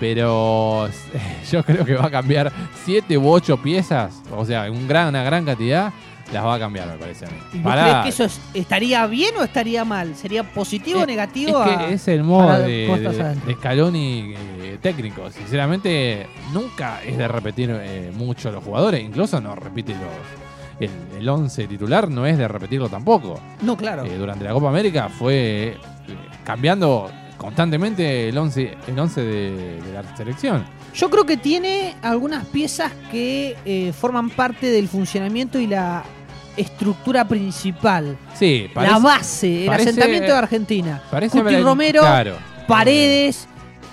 Pero 0.00 0.88
yo 1.50 1.62
creo 1.64 1.84
que 1.84 1.94
va 1.94 2.06
a 2.06 2.10
cambiar 2.10 2.52
siete 2.84 3.16
u 3.16 3.28
ocho 3.28 3.56
piezas. 3.56 4.22
O 4.30 4.44
sea, 4.44 4.70
un 4.70 4.86
gran, 4.88 5.08
una 5.08 5.22
gran 5.22 5.44
cantidad. 5.44 5.92
Las 6.32 6.44
va 6.44 6.56
a 6.56 6.58
cambiar, 6.58 6.88
me 6.88 6.94
parece 6.96 7.24
a 7.24 7.28
mí. 7.28 7.36
¿Y 7.52 7.58
¿Vos 7.58 7.72
Para- 7.72 7.82
crees 7.82 8.02
que 8.02 8.08
eso 8.08 8.24
es- 8.24 8.40
estaría 8.52 9.06
bien 9.06 9.30
o 9.38 9.44
estaría 9.44 9.84
mal? 9.84 10.16
¿Sería 10.16 10.42
positivo 10.42 10.98
o 10.98 11.02
Eh, 11.04 11.06
negativo? 11.06 11.62
Es 11.64 11.70
a- 11.70 11.78
que 11.86 11.92
es 11.94 12.08
el 12.08 12.24
modo 12.24 12.58
de, 12.58 12.66
de- 12.66 13.34
de 13.46 13.54
Scaloni 13.54 14.34
eh, 14.60 14.78
técnico. 14.82 15.30
Sinceramente, 15.30 16.26
nunca 16.52 17.00
es 17.04 17.16
de 17.16 17.28
repetir 17.28 17.70
eh, 17.80 18.10
mucho 18.12 18.50
los 18.50 18.64
jugadores. 18.64 19.04
Incluso 19.04 19.40
no 19.40 19.54
repite 19.54 19.92
los. 19.92 20.00
El, 20.80 20.90
el 21.20 21.28
11 21.28 21.68
titular 21.68 22.08
no 22.10 22.26
es 22.26 22.36
de 22.36 22.48
repetirlo 22.48 22.88
tampoco. 22.88 23.40
No, 23.62 23.76
claro. 23.76 24.04
Eh, 24.04 24.18
durante 24.18 24.44
la 24.44 24.52
Copa 24.52 24.68
América 24.68 25.08
fue 25.08 25.76
cambiando 26.44 27.08
constantemente 27.46 28.28
el 28.28 28.36
11, 28.36 28.76
el 28.88 28.98
11 28.98 29.20
de, 29.22 29.80
de 29.80 29.92
la 29.92 30.16
selección. 30.16 30.64
Yo 30.94 31.08
creo 31.10 31.24
que 31.24 31.36
tiene 31.36 31.94
algunas 32.02 32.44
piezas 32.46 32.90
que 33.12 33.56
eh, 33.64 33.92
forman 33.92 34.30
parte 34.30 34.66
del 34.66 34.88
funcionamiento 34.88 35.60
y 35.60 35.68
la 35.68 36.02
estructura 36.56 37.26
principal. 37.28 38.16
Sí, 38.34 38.68
parece, 38.74 38.92
la 38.92 38.98
base, 38.98 39.60
el 39.62 39.66
parece- 39.68 39.90
asentamiento 39.90 40.32
de 40.32 40.38
Argentina. 40.38 41.02
parece 41.08 41.40
Cuti 41.40 41.56
Romero, 41.58 42.00
claro. 42.00 42.34
Paredes, 42.66 43.46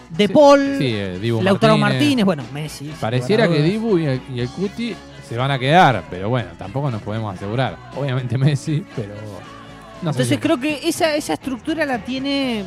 De 0.09 0.25
Sí, 0.27 0.33
Paul, 0.33 0.75
Sí, 0.79 0.87
eh, 0.95 1.19
Lautaro 1.43 1.77
Martínez. 1.77 2.25
bueno, 2.25 2.43
Messi. 2.53 2.91
Pareciera 2.99 3.47
que. 3.47 3.61
Dibu 3.61 3.99
y 3.99 4.05
el, 4.05 4.21
y 4.33 4.39
el 4.39 4.49
Cuti 4.49 4.95
se 5.29 5.37
van 5.37 5.51
a 5.51 5.59
quedar, 5.59 6.03
pero 6.09 6.27
bueno, 6.29 6.49
tampoco 6.57 6.89
nos 6.89 7.01
podemos 7.03 7.35
asegurar. 7.35 7.77
Obviamente 7.95 8.35
Messi, 8.37 8.83
pero 8.95 9.13
no 10.01 10.11
sé. 10.11 10.21
Entonces 10.21 10.39
creo 10.41 10.59
que 10.59 10.87
esa, 10.87 11.15
esa 11.15 11.33
estructura 11.33 11.85
la 11.85 11.99
tiene 11.99 12.63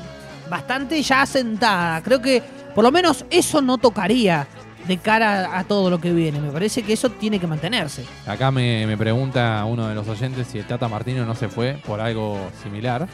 bastante 0.51 1.03
ya 1.03 1.23
asentada. 1.23 2.03
Creo 2.03 2.21
que 2.21 2.43
por 2.75 2.85
lo 2.85 2.93
menos 2.93 3.25
eso 3.31 3.63
no 3.63 3.79
tocaría 3.79 4.47
de 4.87 4.99
cara 4.99 5.59
a 5.59 5.65
todo 5.65 5.91
lo 5.91 6.01
que 6.01 6.13
viene. 6.13 6.41
Me 6.41 6.51
parece 6.51 6.83
que 6.83 6.93
eso 6.93 7.11
tiene 7.11 7.41
que 7.41 7.47
mantenerse. 7.47 8.05
Acá 8.27 8.51
me, 8.51 8.87
me 8.87 8.97
pregunta 8.97 9.65
uno 9.65 9.89
de 9.89 9.95
los 9.95 10.07
oyentes 10.09 10.47
si 10.47 10.59
el 10.59 10.67
Tata 10.67 10.89
Martino 10.89 11.25
no 11.25 11.35
se 11.35 11.49
fue 11.49 11.79
por 11.87 12.01
algo 12.01 12.39
similar. 12.63 13.09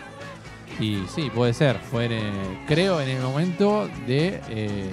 Y 0.80 1.04
sí, 1.14 1.30
puede 1.34 1.52
ser. 1.54 1.76
Fue, 1.78 2.06
eh, 2.10 2.20
creo, 2.66 3.00
en 3.00 3.08
el 3.08 3.22
momento 3.22 3.88
de 4.06 4.40
eh, 4.48 4.90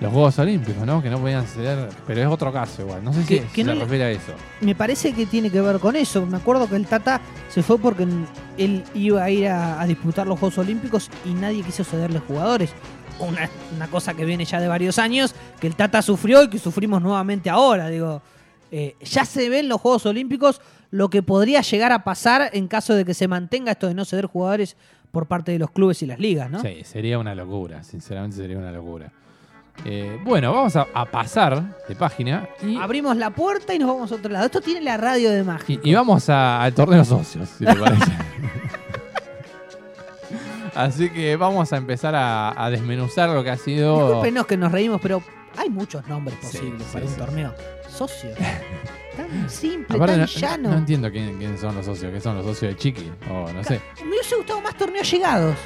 los 0.00 0.12
Juegos 0.12 0.38
Olímpicos, 0.38 0.86
¿no? 0.86 1.02
Que 1.02 1.10
no 1.10 1.18
podían 1.18 1.46
ser. 1.46 1.88
Pero 2.06 2.20
es 2.20 2.26
otro 2.28 2.52
caso 2.52 2.82
igual. 2.82 3.02
No 3.02 3.12
sé 3.12 3.22
si, 3.22 3.26
Que- 3.26 3.40
si 3.42 3.48
que 3.48 3.64
no 3.64 3.74
se 3.74 3.80
refiere 3.80 4.04
a 4.04 4.10
eso. 4.10 4.32
Me 4.60 4.74
parece 4.74 5.12
que 5.12 5.26
tiene 5.26 5.50
que 5.50 5.60
ver 5.60 5.78
con 5.80 5.96
eso. 5.96 6.24
Me 6.26 6.36
acuerdo 6.36 6.68
que 6.68 6.76
el 6.76 6.86
Tata 6.86 7.20
se 7.48 7.62
fue 7.62 7.78
porque 7.78 8.06
él 8.56 8.84
iba 8.94 9.24
a 9.24 9.30
ir 9.30 9.48
a, 9.48 9.80
a 9.80 9.86
disputar 9.86 10.26
los 10.26 10.38
Juegos 10.38 10.58
Olímpicos 10.58 11.10
y 11.24 11.30
nadie 11.34 11.62
quiso 11.62 11.82
cederle 11.84 12.20
jugadores. 12.20 12.70
Una, 13.18 13.50
una 13.74 13.88
cosa 13.88 14.14
que 14.14 14.24
viene 14.24 14.44
ya 14.44 14.60
de 14.60 14.68
varios 14.68 14.98
años, 15.00 15.34
que 15.60 15.66
el 15.66 15.74
Tata 15.74 16.00
sufrió 16.02 16.44
y 16.44 16.48
que 16.48 16.58
sufrimos 16.60 17.02
nuevamente 17.02 17.50
ahora. 17.50 17.88
Digo, 17.88 18.22
eh, 18.70 18.94
ya 19.00 19.24
se 19.24 19.48
ven 19.48 19.68
los 19.68 19.80
Juegos 19.80 20.06
Olímpicos 20.06 20.60
lo 20.92 21.10
que 21.10 21.22
podría 21.22 21.60
llegar 21.62 21.90
a 21.92 22.04
pasar 22.04 22.48
en 22.52 22.68
caso 22.68 22.94
de 22.94 23.04
que 23.04 23.14
se 23.14 23.26
mantenga 23.26 23.72
esto 23.72 23.88
de 23.88 23.94
no 23.94 24.04
ceder 24.04 24.26
jugadores 24.26 24.76
por 25.10 25.26
parte 25.26 25.50
de 25.52 25.58
los 25.58 25.70
clubes 25.72 26.02
y 26.02 26.06
las 26.06 26.18
ligas, 26.20 26.50
¿no? 26.50 26.60
Sí, 26.60 26.78
sería 26.84 27.18
una 27.18 27.34
locura. 27.34 27.82
Sinceramente 27.82 28.36
sería 28.36 28.56
una 28.58 28.70
locura. 28.70 29.10
Eh, 29.84 30.18
bueno, 30.24 30.52
vamos 30.52 30.74
a, 30.76 30.86
a 30.92 31.04
pasar 31.06 31.62
de 31.88 31.94
página 31.94 32.48
y, 32.62 32.76
Abrimos 32.76 33.16
la 33.16 33.30
puerta 33.30 33.74
y 33.74 33.78
nos 33.78 33.88
vamos 33.88 34.10
a 34.12 34.16
otro 34.16 34.30
lado. 34.30 34.46
Esto 34.46 34.60
tiene 34.60 34.80
la 34.80 34.96
radio 34.96 35.30
de 35.30 35.44
magia. 35.44 35.78
y- 35.82 35.90
y 35.90 35.94
vamos 35.94 36.28
a- 36.28 36.62
al 36.62 36.74
torneo 36.74 37.04
socios, 37.04 37.48
si 37.56 37.64
te 37.64 37.74
parece. 37.76 38.12
Así 40.74 41.10
que 41.10 41.34
vamos 41.36 41.72
a 41.72 41.76
empezar 41.76 42.14
a, 42.14 42.64
a 42.64 42.70
desmenuzar 42.70 43.30
lo 43.30 43.42
que 43.42 43.50
ha 43.50 43.56
sido. 43.56 43.98
Discúlpenos 44.06 44.46
que 44.46 44.56
nos 44.56 44.70
reímos, 44.70 45.00
pero 45.00 45.22
hay 45.56 45.70
muchos 45.70 46.06
nombres 46.06 46.36
posibles 46.38 46.82
sí, 46.82 46.88
para 46.92 47.04
un 47.06 47.10
sí. 47.12 47.18
torneo. 47.18 47.54
Socio. 47.88 48.30
Tan 49.16 49.50
simple, 49.50 49.96
Aparte, 49.96 50.12
tan 50.14 50.20
no, 50.20 50.26
llano. 50.26 50.70
no 50.70 50.76
entiendo 50.76 51.10
quién- 51.10 51.36
quiénes 51.38 51.60
son 51.60 51.74
los 51.74 51.84
socios, 51.84 52.12
que 52.12 52.20
son 52.20 52.36
los 52.36 52.46
socios 52.46 52.72
de 52.72 52.76
Chiqui, 52.76 53.10
o 53.28 53.50
no 53.52 53.64
sé. 53.64 53.80
Me 54.04 54.10
hubiese 54.10 54.36
gustado 54.36 54.60
más 54.60 54.76
torneos 54.76 55.10
llegados. 55.10 55.56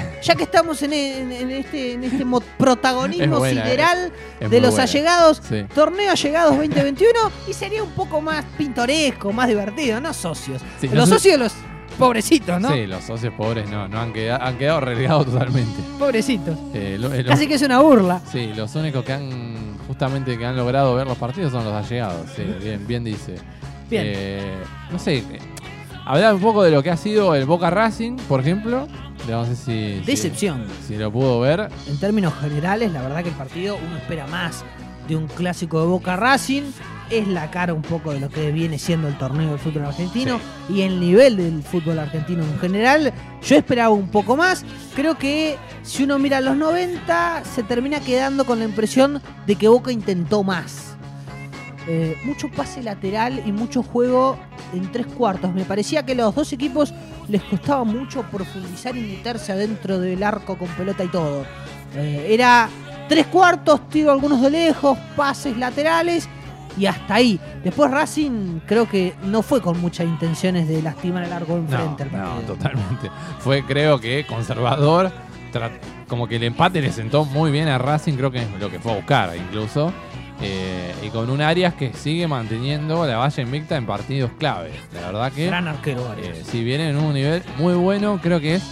Ya 0.22 0.34
que 0.34 0.44
estamos 0.44 0.82
en, 0.82 0.92
en- 0.92 1.32
en 1.32 1.50
este, 1.50 1.92
en 1.94 2.04
este 2.04 2.24
mo- 2.24 2.40
protagonismo 2.58 3.24
Es 3.34 3.38
buena, 3.40 3.62
sideral 3.64 4.12
Es 4.40 4.50
de 4.50 4.60
los 4.60 4.70
buena. 4.70 4.82
allegados, 4.84 5.42
Sí. 5.48 5.64
torneo 5.74 6.14
llegados 6.14 6.56
2021 6.56 7.10
y 7.48 7.52
sería 7.52 7.82
un 7.82 7.90
poco 7.90 8.20
más 8.20 8.44
pintoresco, 8.56 9.32
más 9.32 9.48
divertido, 9.48 10.00
no 10.00 10.12
socios. 10.14 10.62
Sí, 10.80 10.88
los 10.88 11.08
no 11.08 11.14
socios, 11.16 11.38
los 11.38 11.52
pobrecitos, 11.98 12.60
¿no? 12.60 12.72
Sí, 12.72 12.86
los 12.86 13.04
socios 13.04 13.34
pobres 13.34 13.68
no, 13.68 13.86
no 13.88 14.00
han, 14.00 14.12
quedado, 14.12 14.42
han 14.42 14.56
quedado 14.58 14.80
relegados 14.80 15.26
totalmente. 15.26 15.78
Pobrecitos. 15.98 16.56
Eh, 16.74 16.96
lo- 16.98 17.12
eh, 17.12 17.24
Casi 17.24 17.46
que 17.46 17.54
es 17.54 17.62
una 17.62 17.80
burla. 17.80 18.20
Sí, 18.30 18.52
los 18.54 18.74
únicos 18.74 19.04
que 19.04 19.12
han 19.12 19.76
justamente 19.86 20.38
que 20.38 20.46
han 20.46 20.56
logrado 20.56 20.94
ver 20.94 21.06
los 21.06 21.18
partidos 21.18 21.52
son 21.52 21.64
los 21.64 21.74
allegados. 21.74 22.30
Sí, 22.34 22.42
bien, 22.62 22.86
bien 22.86 23.04
dice. 23.04 23.34
Bien. 23.90 24.04
Eh, 24.06 24.54
no 24.90 24.98
sé, 24.98 25.22
hablar 26.04 26.34
un 26.34 26.40
poco 26.40 26.62
de 26.62 26.70
lo 26.70 26.82
que 26.82 26.90
ha 26.90 26.96
sido 26.96 27.34
el 27.34 27.44
Boca 27.46 27.70
Racing, 27.70 28.16
por 28.28 28.40
ejemplo. 28.40 28.86
No 29.28 29.44
sé 29.44 29.54
si, 29.54 30.00
Decepción. 30.04 30.66
si 30.86 30.96
lo 30.96 31.12
pudo 31.12 31.40
ver. 31.40 31.68
en 31.88 31.98
términos 32.00 32.34
generales, 32.40 32.92
la 32.92 33.02
verdad 33.02 33.22
que 33.22 33.28
el 33.28 33.34
partido 33.36 33.76
uno 33.76 33.96
espera 33.96 34.26
más 34.26 34.64
de 35.06 35.16
un 35.16 35.26
clásico 35.28 35.80
de 35.80 35.86
Boca 35.86 36.16
Racing. 36.16 36.62
Es 37.10 37.28
la 37.28 37.50
cara 37.50 37.74
un 37.74 37.82
poco 37.82 38.12
de 38.12 38.20
lo 38.20 38.30
que 38.30 38.50
viene 38.52 38.78
siendo 38.78 39.06
el 39.06 39.18
torneo 39.18 39.50
del 39.50 39.58
fútbol 39.58 39.84
argentino 39.84 40.40
y 40.70 40.80
el 40.80 40.98
nivel 40.98 41.36
del 41.36 41.62
fútbol 41.62 41.98
argentino 41.98 42.42
en 42.42 42.58
general. 42.58 43.12
Yo 43.42 43.56
esperaba 43.56 43.90
un 43.90 44.08
poco 44.08 44.34
más. 44.34 44.64
Creo 44.96 45.18
que 45.18 45.58
si 45.82 46.04
uno 46.04 46.18
mira 46.18 46.40
los 46.40 46.56
90, 46.56 47.42
se 47.44 47.62
termina 47.64 48.00
quedando 48.00 48.46
con 48.46 48.60
la 48.60 48.64
impresión 48.64 49.20
de 49.46 49.56
que 49.56 49.68
Boca 49.68 49.92
intentó 49.92 50.42
más. 50.42 50.96
Eh, 51.86 52.16
mucho 52.24 52.48
pase 52.48 52.82
lateral 52.82 53.42
y 53.44 53.52
mucho 53.52 53.82
juego 53.82 54.38
en 54.72 54.90
tres 54.92 55.06
cuartos. 55.06 55.52
Me 55.54 55.64
parecía 55.64 56.04
que 56.04 56.12
a 56.12 56.16
los 56.16 56.34
dos 56.34 56.52
equipos 56.52 56.92
les 57.28 57.42
costaba 57.42 57.84
mucho 57.84 58.22
profundizar 58.30 58.96
y 58.96 59.00
meterse 59.00 59.52
adentro 59.52 59.98
del 59.98 60.22
arco 60.22 60.56
con 60.56 60.68
pelota 60.68 61.04
y 61.04 61.08
todo. 61.08 61.44
Eh, 61.94 62.26
era 62.30 62.68
tres 63.08 63.26
cuartos, 63.26 63.88
tiro 63.88 64.12
algunos 64.12 64.40
de 64.40 64.50
lejos, 64.50 64.96
pases 65.16 65.56
laterales 65.56 66.28
y 66.76 66.86
hasta 66.86 67.16
ahí. 67.16 67.38
Después 67.62 67.90
Racing 67.90 68.60
creo 68.66 68.88
que 68.88 69.14
no 69.24 69.42
fue 69.42 69.60
con 69.60 69.78
muchas 69.80 70.06
intenciones 70.06 70.66
de 70.68 70.80
lastimar 70.82 71.24
el 71.24 71.32
arco 71.32 71.52
No, 71.52 71.58
enfrente. 71.58 72.04
no, 72.06 72.10
partido. 72.24 72.54
totalmente. 72.54 73.10
Fue, 73.40 73.64
creo 73.64 74.00
que, 74.00 74.24
conservador. 74.26 75.12
Como 76.08 76.26
que 76.26 76.36
el 76.36 76.44
empate 76.44 76.80
le 76.80 76.90
sentó 76.90 77.26
muy 77.26 77.50
bien 77.50 77.68
a 77.68 77.76
Racing, 77.76 78.14
creo 78.14 78.30
que 78.30 78.38
es 78.42 78.50
lo 78.58 78.70
que 78.70 78.78
fue 78.78 78.92
a 78.92 78.96
buscar 78.96 79.36
incluso. 79.36 79.92
Eh, 80.42 80.92
y 81.02 81.08
con 81.10 81.30
un 81.30 81.40
Arias 81.40 81.74
que 81.74 81.92
sigue 81.92 82.26
manteniendo 82.26 83.06
la 83.06 83.16
valla 83.16 83.42
invicta 83.42 83.76
en 83.76 83.86
partidos 83.86 84.30
clave. 84.38 84.72
La 84.92 85.06
verdad 85.06 85.32
que, 85.32 85.46
Gran 85.46 85.68
arquero 85.68 86.08
Arias. 86.10 86.38
eh, 86.38 86.42
si 86.50 86.64
viene 86.64 86.88
en 86.90 86.96
un 86.96 87.14
nivel 87.14 87.42
muy 87.58 87.74
bueno, 87.74 88.18
creo 88.22 88.40
que 88.40 88.56
es 88.56 88.62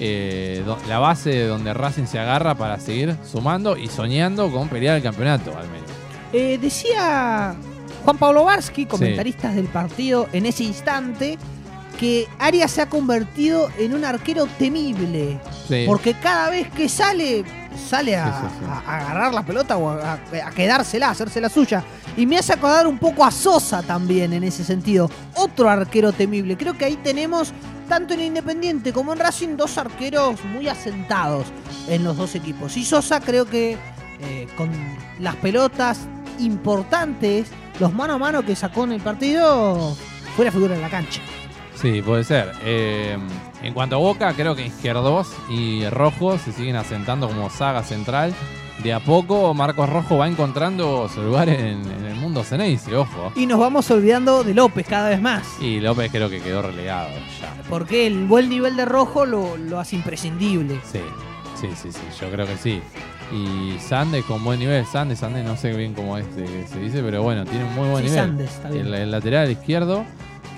eh, 0.00 0.62
do- 0.66 0.78
la 0.88 0.98
base 0.98 1.30
de 1.30 1.46
donde 1.46 1.72
Racing 1.72 2.06
se 2.06 2.18
agarra 2.18 2.54
para 2.56 2.78
seguir 2.80 3.16
sumando 3.30 3.76
y 3.76 3.88
soñando 3.88 4.50
con 4.50 4.68
pelear 4.68 4.96
el 4.96 5.02
campeonato, 5.02 5.50
al 5.56 5.68
menos. 5.68 5.88
Eh, 6.32 6.58
decía 6.60 7.54
Juan 8.04 8.18
Pablo 8.18 8.44
Varsky, 8.44 8.86
comentarista 8.86 9.50
del 9.52 9.66
partido, 9.66 10.28
en 10.32 10.46
ese 10.46 10.64
instante, 10.64 11.38
que 11.98 12.26
Arias 12.40 12.72
se 12.72 12.82
ha 12.82 12.88
convertido 12.90 13.70
en 13.78 13.94
un 13.94 14.04
arquero 14.04 14.46
temible. 14.58 15.38
Sí. 15.68 15.84
Porque 15.86 16.12
cada 16.14 16.50
vez 16.50 16.68
que 16.70 16.88
sale 16.88 17.44
sale 17.76 18.16
a, 18.16 18.26
Sí, 18.26 18.46
sí, 18.48 18.54
sí. 18.60 18.64
a- 18.70 18.90
a 18.90 18.96
agarrar 19.00 19.34
la 19.34 19.42
pelota 19.44 19.76
o 19.76 19.90
a, 19.90 20.12
a 20.14 20.50
quedársela, 20.50 21.08
a 21.08 21.10
hacerse 21.10 21.40
la 21.40 21.48
suya. 21.48 21.82
Y 22.16 22.26
me 22.26 22.38
hace 22.38 22.52
acordar 22.52 22.86
un 22.86 22.98
poco 22.98 23.24
a 23.24 23.30
Sosa 23.30 23.82
también 23.82 24.32
en 24.32 24.44
ese 24.44 24.64
sentido. 24.64 25.10
Otro 25.34 25.68
arquero 25.68 26.12
temible. 26.12 26.56
Creo 26.56 26.74
que 26.78 26.84
ahí 26.84 26.96
tenemos, 26.96 27.52
tanto 27.88 28.14
en 28.14 28.20
Independiente 28.20 28.92
como 28.92 29.12
en 29.12 29.18
Racing, 29.18 29.56
dos 29.56 29.76
arqueros 29.78 30.42
muy 30.44 30.68
asentados 30.68 31.46
en 31.88 32.04
los 32.04 32.16
dos 32.16 32.34
equipos. 32.34 32.76
Y 32.76 32.84
Sosa 32.84 33.20
creo 33.20 33.46
que 33.46 33.76
eh, 34.20 34.46
con 34.56 34.70
las 35.18 35.34
pelotas 35.36 36.00
importantes, 36.38 37.48
los 37.80 37.92
mano 37.92 38.14
a 38.14 38.18
mano 38.18 38.44
que 38.44 38.54
sacó 38.56 38.84
en 38.84 38.92
el 38.92 39.00
partido, 39.00 39.96
fue 40.36 40.44
la 40.44 40.52
figura 40.52 40.74
en 40.74 40.82
la 40.82 40.88
cancha. 40.88 41.20
Sí, 41.74 42.00
puede 42.02 42.22
ser. 42.24 42.52
Eh, 42.62 43.18
en 43.64 43.74
cuanto 43.74 43.96
a 43.96 43.98
Boca, 43.98 44.32
creo 44.34 44.54
que 44.54 44.66
Izquierdos 44.66 45.28
y 45.48 45.86
Rojo 45.88 46.38
se 46.38 46.52
siguen 46.52 46.76
asentando 46.76 47.28
como 47.28 47.50
saga 47.50 47.82
central. 47.82 48.34
De 48.82 48.92
a 48.92 48.98
poco, 48.98 49.54
Marcos 49.54 49.88
Rojo 49.88 50.18
va 50.18 50.26
encontrando 50.26 51.08
su 51.08 51.22
lugar 51.22 51.48
en, 51.48 51.80
en 51.90 52.04
el 52.06 52.16
mundo 52.16 52.42
Ceneice, 52.42 52.94
ojo. 52.96 53.32
Y 53.36 53.46
nos 53.46 53.60
vamos 53.60 53.88
olvidando 53.92 54.42
de 54.42 54.52
López 54.52 54.86
cada 54.88 55.10
vez 55.10 55.20
más. 55.22 55.44
Y 55.60 55.78
López 55.78 56.10
creo 56.10 56.28
que 56.28 56.40
quedó 56.40 56.60
relegado 56.62 57.08
ya. 57.40 57.54
Porque 57.70 58.06
el 58.08 58.26
buen 58.26 58.48
nivel 58.48 58.74
de 58.76 58.84
rojo 58.84 59.26
lo, 59.26 59.56
lo 59.56 59.78
hace 59.78 59.94
imprescindible. 59.94 60.80
Sí, 60.84 60.98
sí, 61.60 61.68
sí, 61.80 61.92
sí, 61.92 62.00
yo 62.20 62.28
creo 62.32 62.46
que 62.46 62.56
sí. 62.56 62.82
Y 63.32 63.78
Sandes 63.78 64.24
con 64.24 64.42
buen 64.42 64.58
nivel. 64.58 64.84
Sandes, 64.86 65.20
Sandes, 65.20 65.44
no 65.46 65.56
sé 65.56 65.72
bien 65.72 65.94
cómo 65.94 66.18
es 66.18 66.26
que 66.26 66.66
se 66.66 66.80
dice, 66.80 67.00
pero 67.00 67.22
bueno, 67.22 67.44
tiene 67.44 67.64
un 67.64 67.74
muy 67.76 67.88
buen 67.88 68.04
Sí, 68.04 68.10
nivel. 68.10 68.26
Sandes, 68.26 68.50
está 68.50 68.70
bien. 68.70 68.86
El, 68.88 68.94
el 68.94 69.10
lateral 69.12 69.50
izquierdo 69.52 70.04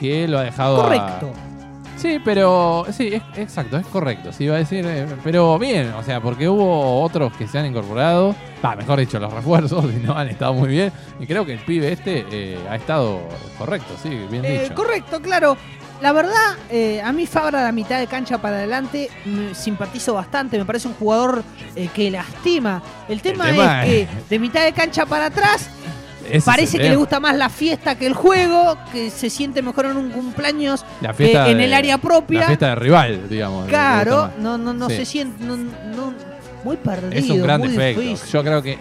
que 0.00 0.26
lo 0.26 0.38
ha 0.38 0.42
dejado. 0.42 0.80
a- 0.80 0.84
Correcto. 0.84 1.30
Sí, 1.96 2.20
pero 2.24 2.84
sí, 2.92 3.08
es, 3.14 3.22
exacto, 3.36 3.78
es 3.78 3.86
correcto. 3.86 4.32
Sí, 4.32 4.44
iba 4.44 4.56
a 4.56 4.58
decir, 4.58 4.84
eh, 4.86 5.06
pero 5.24 5.58
bien, 5.58 5.92
o 5.94 6.02
sea, 6.02 6.20
porque 6.20 6.48
hubo 6.48 7.02
otros 7.02 7.32
que 7.36 7.48
se 7.48 7.58
han 7.58 7.66
incorporado. 7.66 8.34
Va, 8.64 8.76
mejor 8.76 8.98
dicho, 9.00 9.18
los 9.18 9.32
refuerzos 9.32 9.84
y 9.96 9.96
no 10.06 10.16
han 10.16 10.28
estado 10.28 10.52
muy 10.54 10.68
bien. 10.68 10.92
Y 11.18 11.26
creo 11.26 11.46
que 11.46 11.54
el 11.54 11.60
pibe 11.60 11.92
este 11.92 12.26
eh, 12.30 12.58
ha 12.70 12.76
estado 12.76 13.20
correcto, 13.58 13.94
sí, 14.02 14.10
bien 14.30 14.44
Eh, 14.44 14.62
dicho. 14.64 14.74
correcto, 14.74 15.20
claro. 15.20 15.56
La 16.02 16.12
verdad, 16.12 16.56
eh, 16.68 17.00
a 17.02 17.10
mí 17.12 17.24
Fabra, 17.26 17.62
la 17.62 17.72
mitad 17.72 17.98
de 17.98 18.06
cancha 18.06 18.36
para 18.36 18.56
adelante, 18.56 19.08
me 19.24 19.54
simpatizo 19.54 20.12
bastante. 20.12 20.58
Me 20.58 20.66
parece 20.66 20.88
un 20.88 20.94
jugador 20.94 21.42
eh, 21.74 21.88
que 21.94 22.10
lastima. 22.10 22.82
El 23.08 23.22
tema, 23.22 23.46
tema 23.46 23.86
es 23.86 24.06
que 24.06 24.08
de 24.28 24.38
mitad 24.38 24.62
de 24.62 24.72
cancha 24.74 25.06
para 25.06 25.26
atrás, 25.26 25.70
Ese 26.26 26.36
es 26.38 26.44
parece 26.44 26.78
que 26.78 26.88
le 26.88 26.96
gusta 26.96 27.20
más 27.20 27.36
la 27.36 27.48
fiesta 27.48 27.94
que 27.96 28.06
el 28.06 28.14
juego, 28.14 28.76
que 28.92 29.10
se 29.10 29.30
siente 29.30 29.62
mejor 29.62 29.86
en 29.86 29.96
un 29.96 30.10
cumpleaños 30.10 30.84
la 31.00 31.08
que 31.10 31.14
fiesta 31.14 31.48
en 31.50 31.58
de- 31.58 31.64
el 31.64 31.74
área 31.74 31.98
propia. 31.98 32.40
La 32.40 32.46
fiesta 32.46 32.68
de 32.70 32.74
rival, 32.76 33.28
digamos. 33.28 33.66
Claro, 33.68 34.30
no, 34.40 34.56
no, 34.58 34.72
no 34.72 34.88
Sí. 34.88 34.96
se 34.96 35.04
siente. 35.04 35.44
no- 35.44 35.56
no- 35.56 36.36
muy 36.64 36.76
perdido. 36.78 37.12
Es 37.12 37.30
un 37.30 37.42
gran 37.42 37.60
muy 37.60 37.68
defecto. 37.68 38.00
difícil. 38.00 38.28
Yo 38.32 38.42
creo 38.42 38.60
que 38.60 38.72
Y 38.72 38.76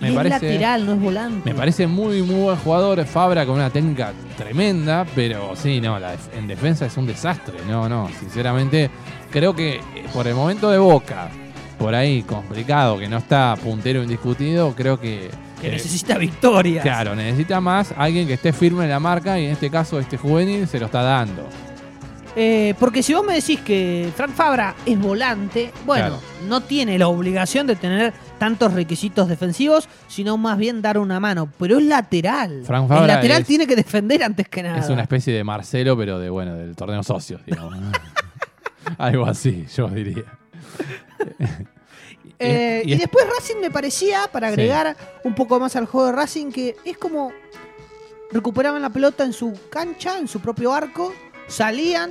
me 0.00 0.08
es 0.08 0.14
parece. 0.14 0.34
lateral, 0.46 0.86
no 0.86 0.94
es 0.94 1.00
volante. 1.00 1.50
Me 1.52 1.54
parece 1.54 1.86
muy, 1.86 2.22
muy 2.22 2.40
buen 2.44 2.56
jugador. 2.56 3.04
Fabra 3.04 3.44
con 3.44 3.56
una 3.56 3.68
técnica 3.68 4.12
tremenda, 4.38 5.04
pero 5.14 5.54
sí, 5.54 5.78
no, 5.78 5.98
la 5.98 6.14
en 6.34 6.46
defensa 6.46 6.86
es 6.86 6.96
un 6.96 7.06
desastre. 7.06 7.58
No, 7.68 7.86
no, 7.86 8.08
sinceramente, 8.18 8.88
creo 9.30 9.54
que 9.54 9.74
eh, 9.74 9.80
por 10.14 10.26
el 10.26 10.34
momento 10.34 10.70
de 10.70 10.78
Boca, 10.78 11.28
por 11.78 11.94
ahí 11.94 12.22
complicado, 12.22 12.98
que 12.98 13.08
no 13.08 13.18
está 13.18 13.56
puntero 13.62 14.02
indiscutido, 14.02 14.72
creo 14.74 14.98
que. 14.98 15.28
Que 15.60 15.68
eh, 15.68 15.72
necesita 15.72 16.16
victorias. 16.18 16.82
Claro, 16.82 17.14
necesita 17.14 17.60
más 17.60 17.92
alguien 17.96 18.26
que 18.26 18.34
esté 18.34 18.52
firme 18.52 18.84
en 18.84 18.90
la 18.90 19.00
marca 19.00 19.38
y 19.38 19.46
en 19.46 19.52
este 19.52 19.70
caso 19.70 19.98
este 19.98 20.16
juvenil 20.16 20.66
se 20.68 20.78
lo 20.78 20.86
está 20.86 21.02
dando. 21.02 21.46
Eh, 22.36 22.74
porque 22.78 23.02
si 23.02 23.14
vos 23.14 23.24
me 23.26 23.34
decís 23.34 23.58
que 23.60 24.10
Frank 24.14 24.30
Fabra 24.30 24.74
es 24.86 24.96
volante, 24.98 25.72
bueno, 25.84 26.06
Claro. 26.18 26.22
no 26.46 26.60
tiene 26.60 26.96
la 26.96 27.08
obligación 27.08 27.66
de 27.66 27.74
tener 27.74 28.12
tantos 28.38 28.74
requisitos 28.74 29.28
defensivos, 29.28 29.88
sino 30.06 30.36
más 30.36 30.56
bien 30.56 30.80
dar 30.80 30.98
una 30.98 31.18
mano. 31.18 31.48
Pero 31.58 31.78
es 31.78 31.84
lateral. 31.84 32.62
Frank 32.64 32.84
El 32.84 32.88
Fabra 32.88 33.06
lateral 33.16 33.40
es- 33.42 33.48
tiene 33.48 33.66
que 33.66 33.74
defender 33.74 34.22
antes 34.22 34.48
que 34.48 34.62
nada. 34.62 34.78
Es 34.78 34.88
una 34.88 35.02
especie 35.02 35.34
de 35.34 35.42
Marcelo, 35.42 35.96
pero 35.96 36.20
de 36.20 36.30
bueno, 36.30 36.54
del 36.54 36.76
torneo 36.76 37.02
socios, 37.02 37.40
digamos. 37.44 37.74
Algo 38.98 39.26
así, 39.26 39.66
yo 39.74 39.88
diría. 39.88 40.22
Eh, 42.38 42.82
y, 42.84 42.92
es- 42.94 42.98
después 42.98 43.26
Racing 43.26 43.56
me 43.60 43.70
parecía, 43.70 44.28
para 44.32 44.48
Sí. 44.48 44.52
agregar 44.54 44.96
un 45.24 45.34
poco 45.34 45.58
más 45.60 45.76
al 45.76 45.86
juego 45.86 46.06
de 46.06 46.12
Racing, 46.12 46.50
que 46.52 46.76
es 46.84 46.96
como 46.98 47.32
recuperaban 48.30 48.82
la 48.82 48.90
pelota 48.90 49.24
en 49.24 49.32
su 49.32 49.58
cancha, 49.70 50.18
en 50.18 50.28
su 50.28 50.40
propio 50.40 50.72
arco, 50.72 51.12
salían 51.46 52.10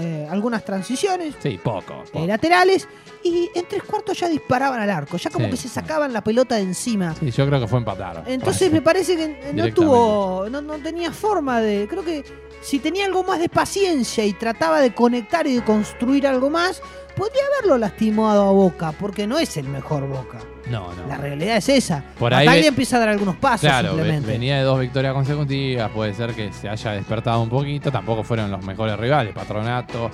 eh, 0.00 0.28
algunas 0.30 0.64
transiciones, 0.64 1.34
Sí, 1.42 1.58
poco. 1.60 2.04
eh, 2.04 2.10
poco. 2.12 2.24
laterales 2.26 2.86
y 3.24 3.50
en 3.52 3.66
tres 3.66 3.82
cuartos 3.82 4.16
ya 4.20 4.28
disparaban 4.28 4.78
al 4.80 4.90
arco, 4.90 5.16
ya 5.16 5.28
como 5.28 5.46
Sí, 5.46 5.50
que 5.50 5.56
se 5.56 5.68
sacaban 5.68 6.12
la 6.12 6.22
pelota 6.22 6.54
de 6.54 6.62
encima. 6.62 7.16
Sí, 7.18 7.32
yo 7.32 7.44
creo 7.48 7.58
que 7.58 7.66
fue 7.66 7.80
empatar. 7.80 8.22
Entonces 8.28 8.70
me 8.70 8.80
parece 8.80 9.16
que 9.16 9.52
no 9.54 9.64
tuvo, 9.74 10.46
no, 10.50 10.60
no 10.62 10.74
tenía 10.78 11.10
forma 11.10 11.60
de, 11.60 11.88
creo 11.90 12.04
que 12.04 12.24
si 12.60 12.78
tenía 12.78 13.06
algo 13.06 13.24
más 13.24 13.38
de 13.40 13.48
paciencia 13.48 14.24
y 14.24 14.32
trataba 14.32 14.80
de 14.80 14.92
conectar 14.94 15.46
y 15.46 15.54
de 15.56 15.62
construir 15.64 16.26
algo 16.26 16.50
más, 16.50 16.82
podría 17.16 17.42
haberlo 17.56 17.78
lastimado 17.78 18.48
a 18.48 18.52
Boca, 18.52 18.92
porque 18.92 19.26
no 19.26 19.38
es 19.38 19.56
el 19.56 19.68
mejor 19.68 20.06
Boca. 20.08 20.38
No, 20.70 20.92
no. 20.94 21.06
La 21.08 21.16
realidad 21.16 21.56
es 21.56 21.68
esa. 21.70 22.04
Por 22.18 22.34
ahí 22.34 22.46
ve- 22.46 22.66
empieza 22.66 22.96
a 22.96 23.00
dar 23.00 23.08
algunos 23.08 23.36
pasos 23.36 23.60
Claro, 23.68 23.88
simplemente. 23.88 24.30
venía 24.30 24.58
de 24.58 24.62
dos 24.64 24.78
victorias 24.78 25.14
consecutivas, 25.14 25.90
puede 25.90 26.12
ser 26.14 26.34
que 26.34 26.52
se 26.52 26.68
haya 26.68 26.92
despertado 26.92 27.42
un 27.42 27.48
poquito, 27.48 27.90
tampoco 27.90 28.22
fueron 28.22 28.50
los 28.50 28.62
mejores 28.64 28.98
rivales, 28.98 29.32
Patronato, 29.34 30.10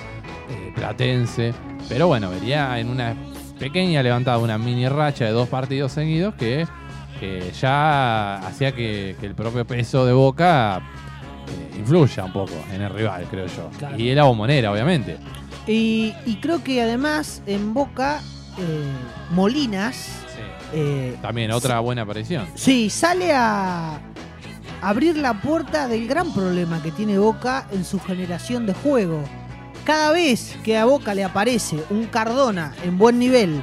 eh, 0.48 0.72
Platense, 0.74 1.52
pero 1.88 2.06
bueno, 2.06 2.30
venía 2.30 2.78
en 2.78 2.88
una 2.88 3.14
pequeña 3.58 4.02
levantada, 4.02 4.38
una 4.38 4.56
mini 4.58 4.88
racha 4.88 5.24
de 5.24 5.32
dos 5.32 5.48
partidos 5.48 5.92
seguidos 5.92 6.34
que, 6.36 6.66
que 7.18 7.50
ya 7.60 8.36
hacía 8.36 8.72
que, 8.72 9.16
que 9.18 9.26
el 9.26 9.34
propio 9.34 9.64
peso 9.66 10.06
de 10.06 10.12
Boca 10.12 10.80
influya 11.76 12.24
un 12.24 12.32
poco 12.32 12.52
en 12.72 12.82
el 12.82 12.90
rival, 12.90 13.26
creo 13.30 13.46
yo. 13.46 13.70
Claro. 13.78 13.98
Y 13.98 14.08
era 14.08 14.24
bombonera, 14.24 14.70
obviamente. 14.72 15.16
Y, 15.66 16.12
y 16.26 16.36
creo 16.36 16.62
que 16.62 16.82
además 16.82 17.42
en 17.46 17.72
Boca, 17.74 18.20
eh, 18.58 18.84
Molinas, 19.30 19.96
Sí. 20.34 20.40
eh, 20.74 21.16
También 21.22 21.50
otra 21.52 21.80
buena 21.80 22.02
aparición. 22.02 22.46
Sí, 22.54 22.90
sale 22.90 23.32
a 23.32 23.98
abrir 24.82 25.16
la 25.16 25.40
puerta 25.40 25.88
del 25.88 26.06
gran 26.06 26.32
problema 26.34 26.82
que 26.82 26.90
tiene 26.90 27.18
Boca 27.18 27.66
en 27.72 27.84
su 27.84 27.98
generación 28.00 28.66
de 28.66 28.74
juego. 28.74 29.22
Cada 29.84 30.12
vez 30.12 30.56
que 30.64 30.76
a 30.76 30.84
Boca 30.86 31.14
le 31.14 31.24
aparece 31.24 31.76
un 31.90 32.06
Cardona 32.06 32.74
en 32.84 32.98
buen 32.98 33.18
nivel, 33.18 33.62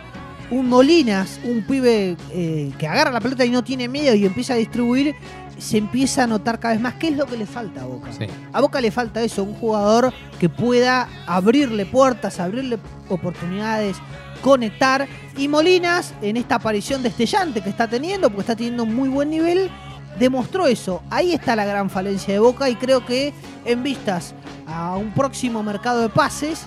un 0.50 0.70
Molinas, 0.70 1.40
un 1.44 1.64
pibe 1.64 2.16
eh, 2.32 2.72
que 2.78 2.88
agarra 2.88 3.12
la 3.12 3.20
pelota 3.22 3.44
y 3.46 3.50
no 3.50 3.64
tiene 3.64 3.88
miedo 3.88 4.16
y 4.16 4.26
empieza 4.26 4.54
a 4.54 4.58
distribuir, 4.58 5.16
se 5.62 5.78
empieza 5.78 6.24
a 6.24 6.28
notar 6.28 6.60
cada 6.60 6.74
vez 6.74 6.82
más 6.82 6.96
qué 6.96 7.10
es 7.10 7.18
lo 7.18 7.28
que 7.28 7.38
le 7.38 7.46
falta 7.46 7.82
a 7.82 7.86
Boca. 7.86 8.12
Sí. 8.12 8.26
A 8.52 8.62
Boca 8.62 8.82
le 8.82 8.90
falta 8.90 9.22
eso, 9.22 9.44
un 9.44 9.54
jugador 9.54 10.12
que 10.40 10.50
pueda 10.50 11.08
abrirle 11.28 11.86
puertas, 11.86 12.40
abrirle 12.40 12.80
oportunidades, 13.10 13.98
conectar. 14.42 15.08
Y 15.38 15.48
Molinas, 15.48 16.16
en 16.24 16.38
esta 16.38 16.56
aparición 16.56 17.04
destellante 17.04 17.62
que 17.62 17.70
está 17.70 17.88
teniendo, 17.88 18.30
porque 18.30 18.42
está 18.42 18.56
teniendo 18.56 18.84
un 18.84 18.96
muy 18.96 19.08
buen 19.08 19.30
nivel, 19.30 19.70
demostró 20.18 20.66
eso. 20.66 21.04
Ahí 21.12 21.32
está 21.32 21.56
la 21.56 21.66
gran 21.66 21.92
falencia 21.92 22.34
de 22.34 22.40
Boca 22.40 22.68
y 22.68 22.76
creo 22.76 23.06
que 23.06 23.32
en 23.64 23.84
vistas 23.84 24.34
a 24.66 24.96
un 24.96 25.14
próximo 25.14 25.62
mercado 25.62 26.02
de 26.02 26.10
pases, 26.10 26.66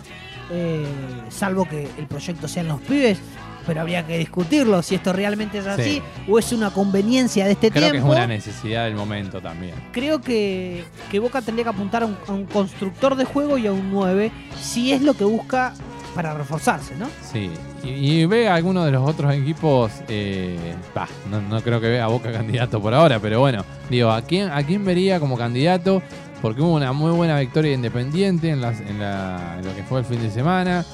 eh, 0.52 0.86
salvo 1.30 1.64
que 1.68 1.88
el 1.98 2.06
proyecto 2.06 2.46
sean 2.46 2.68
los 2.68 2.80
pibes, 2.82 3.18
pero 3.66 3.80
habría 3.80 4.06
que 4.06 4.18
discutirlo 4.18 4.82
si 4.82 4.94
esto 4.96 5.12
realmente 5.12 5.58
es 5.58 5.66
así 5.66 5.82
Sí. 5.84 6.02
o 6.28 6.38
es 6.38 6.52
una 6.52 6.70
conveniencia 6.70 7.44
de 7.46 7.52
este 7.52 7.70
Creo 7.70 7.82
que 7.82 7.86
es 7.86 7.92
tiempo 7.92 8.10
una 8.12 8.26
necesidad 8.26 8.84
del 8.84 8.94
momento 8.94 9.40
también. 9.40 9.74
creo 9.92 10.20
que, 10.20 10.84
que 11.10 11.18
Boca 11.18 11.42
tendría 11.42 11.64
que 11.64 11.70
apuntar 11.70 12.02
a 12.02 12.06
un, 12.06 12.16
a 12.28 12.32
un 12.32 12.44
constructor 12.46 13.14
de 13.16 13.24
juego 13.24 13.58
y 13.58 13.66
a 13.66 13.72
un 13.72 13.90
9, 13.90 14.30
si 14.60 14.92
es 14.92 15.02
lo 15.02 15.14
que 15.14 15.24
busca 15.24 15.74
para 16.14 16.32
reforzarse, 16.32 16.94
¿no? 16.96 17.06
Sí, 17.32 17.50
y, 17.82 17.88
y 17.88 18.26
ve 18.26 18.48
a 18.48 18.54
alguno 18.54 18.84
de 18.84 18.92
los 18.92 19.08
otros 19.08 19.34
equipos, 19.34 19.90
eh, 20.08 20.56
bah, 20.94 21.08
no, 21.28 21.40
no 21.42 21.60
creo 21.60 21.80
que 21.80 21.88
vea 21.88 22.04
a 22.04 22.08
Boca 22.08 22.30
candidato 22.32 22.80
por 22.80 22.94
ahora, 22.94 23.18
pero 23.18 23.40
bueno, 23.40 23.64
digo, 23.90 24.10
¿a 24.12 24.22
quién, 24.22 24.48
¿a 24.50 24.62
quién 24.62 24.84
vería 24.84 25.18
como 25.18 25.36
candidato? 25.36 26.02
Porque 26.40 26.60
hubo 26.60 26.74
una 26.74 26.92
muy 26.92 27.10
buena 27.10 27.40
victoria 27.40 27.70
de 27.70 27.76
independiente 27.76 28.50
en, 28.50 28.60
las, 28.60 28.78
en, 28.80 29.00
la- 29.00 29.56
en 29.58 29.66
lo 29.66 29.74
que 29.74 29.82
fue 29.82 30.00
el 30.00 30.04
fin 30.04 30.20
de 30.20 30.30
semana. 30.30 30.84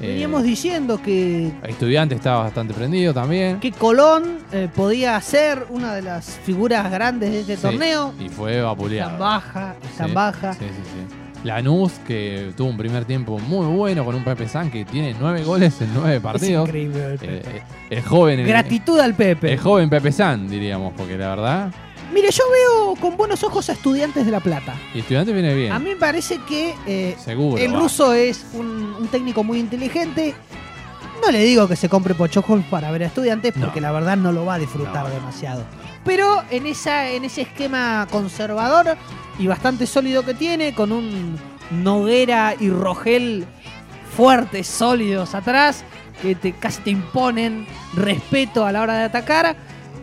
Eh, 0.00 0.08
Veníamos 0.08 0.42
diciendo 0.42 1.00
que, 1.02 1.50
Estudiante 1.66 2.14
estaba 2.14 2.44
bastante 2.44 2.74
prendido 2.74 3.14
también. 3.14 3.60
que 3.60 3.72
Colón 3.72 4.38
eh, 4.52 4.68
podía 4.74 5.18
ser 5.22 5.66
una 5.70 5.94
de 5.94 6.02
las 6.02 6.38
figuras 6.44 6.90
grandes 6.90 7.30
de 7.30 7.40
este 7.40 7.56
Sí, 7.56 7.62
torneo. 7.62 8.12
Y 8.20 8.28
fue 8.28 8.60
vapuleado. 8.60 9.10
Tan 9.12 9.18
baja, 9.18 9.74
tan 9.96 10.08
Sí, 10.08 10.14
baja. 10.14 10.52
Sí, 10.54 10.60
sí, 10.60 10.66
sí. 10.84 11.16
Lanús, 11.44 11.92
que 12.06 12.50
tuvo 12.56 12.68
un 12.70 12.76
primer 12.76 13.04
tiempo 13.04 13.38
muy 13.38 13.66
bueno 13.66 14.04
con 14.04 14.14
un 14.16 14.24
Pepe 14.24 14.48
San 14.48 14.70
que 14.70 14.84
tiene 14.84 15.14
nueve 15.20 15.44
goles 15.44 15.80
en 15.80 15.94
nueve 15.94 16.16
Es 16.16 16.20
partidos. 16.22 16.66
increíble. 16.68 17.04
el 17.04 17.12
Eh, 17.14 17.18
Pepe. 17.18 17.56
eh, 17.58 17.62
el 17.90 18.02
joven. 18.02 18.40
el- 18.40 18.46
Gratitud 18.48 18.98
al 18.98 19.14
Pepe. 19.14 19.52
El 19.52 19.58
joven 19.60 19.88
Pepe 19.88 20.10
San, 20.12 20.48
diríamos, 20.48 20.92
porque 20.96 21.16
la 21.16 21.28
verdad. 21.28 21.70
Mire, 22.12 22.30
yo 22.30 22.44
veo 22.50 22.94
con 23.00 23.16
buenos 23.16 23.42
ojos 23.44 23.68
a 23.68 23.72
Estudiantes 23.72 24.24
de 24.24 24.30
La 24.32 24.40
Plata. 24.40 24.74
Y 24.94 25.00
estudiante 25.00 25.32
viene 25.32 25.54
bien. 25.54 25.72
A 25.72 25.78
mí 25.78 25.90
me 25.90 25.96
parece 25.96 26.38
que 26.48 26.74
eh, 26.86 27.16
seguro. 27.22 27.60
el 27.60 27.74
va. 27.74 27.78
ruso 27.80 28.12
es 28.12 28.46
un, 28.54 28.94
un 28.98 29.08
técnico 29.08 29.42
muy 29.44 29.58
inteligente. 29.58 30.34
No 31.24 31.30
le 31.32 31.40
digo 31.42 31.66
que 31.66 31.76
se 31.76 31.88
compre 31.88 32.14
pochoclos 32.14 32.64
para 32.66 32.90
ver 32.90 33.02
a 33.02 33.06
estudiantes 33.06 33.52
porque 33.58 33.80
No. 33.80 33.86
la 33.88 33.92
verdad 33.92 34.16
no 34.16 34.32
lo 34.32 34.44
va 34.44 34.54
a 34.54 34.58
disfrutar 34.58 35.04
No. 35.08 35.10
demasiado. 35.14 35.64
Pero 36.04 36.42
en, 36.50 36.66
esa, 36.66 37.08
en 37.10 37.24
ese 37.24 37.42
esquema 37.42 38.06
conservador 38.10 38.96
y 39.38 39.46
bastante 39.48 39.86
sólido 39.86 40.24
que 40.24 40.34
tiene, 40.34 40.74
con 40.74 40.92
un 40.92 41.36
Noguera 41.70 42.54
y 42.60 42.70
Rogel 42.70 43.44
fuertes, 44.16 44.66
sólidos 44.68 45.34
atrás, 45.34 45.82
que 46.22 46.34
te, 46.36 46.52
casi 46.52 46.80
te 46.82 46.90
imponen 46.90 47.66
respeto 47.94 48.64
a 48.64 48.70
la 48.72 48.82
hora 48.82 48.96
de 48.98 49.04
atacar 49.04 49.56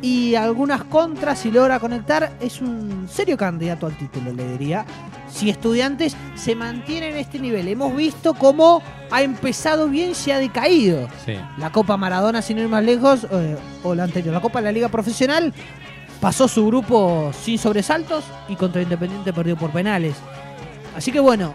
y 0.03 0.35
algunas 0.35 0.83
contras 0.83 1.39
si 1.39 1.49
logra 1.49 1.79
conectar, 1.79 2.33
es 2.41 2.59
un 2.59 3.07
serio 3.09 3.37
candidato 3.37 3.87
al 3.87 3.97
título, 3.97 4.33
le 4.33 4.45
diría. 4.49 4.85
Si 5.29 5.49
estudiantes 5.49 6.17
se 6.35 6.55
mantiene 6.55 7.11
en 7.11 7.15
este 7.15 7.39
nivel, 7.39 7.69
hemos 7.69 7.95
visto 7.95 8.33
cómo 8.33 8.83
ha 9.09 9.21
empezado 9.21 9.87
bien 9.87 10.11
y 10.11 10.13
se 10.13 10.33
ha 10.33 10.39
decaído. 10.39 11.07
Sí. 11.25 11.35
La 11.57 11.71
Copa 11.71 11.95
Maradona, 11.95 12.41
sin 12.41 12.57
ir 12.57 12.67
más 12.67 12.83
lejos, 12.83 13.25
eh, 13.31 13.55
o 13.81 13.95
la 13.95 14.03
anterior, 14.03 14.33
la 14.33 14.41
Copa 14.41 14.59
de 14.59 14.65
la 14.65 14.71
Liga 14.73 14.89
Profesional, 14.89 15.53
pasó 16.19 16.49
su 16.49 16.67
grupo 16.67 17.31
sin 17.41 17.57
sobresaltos 17.57 18.25
y 18.49 18.57
contra 18.57 18.81
Independiente 18.81 19.31
perdió 19.31 19.55
por 19.55 19.71
penales. 19.71 20.17
Así 20.97 21.13
que 21.13 21.21
bueno, 21.21 21.53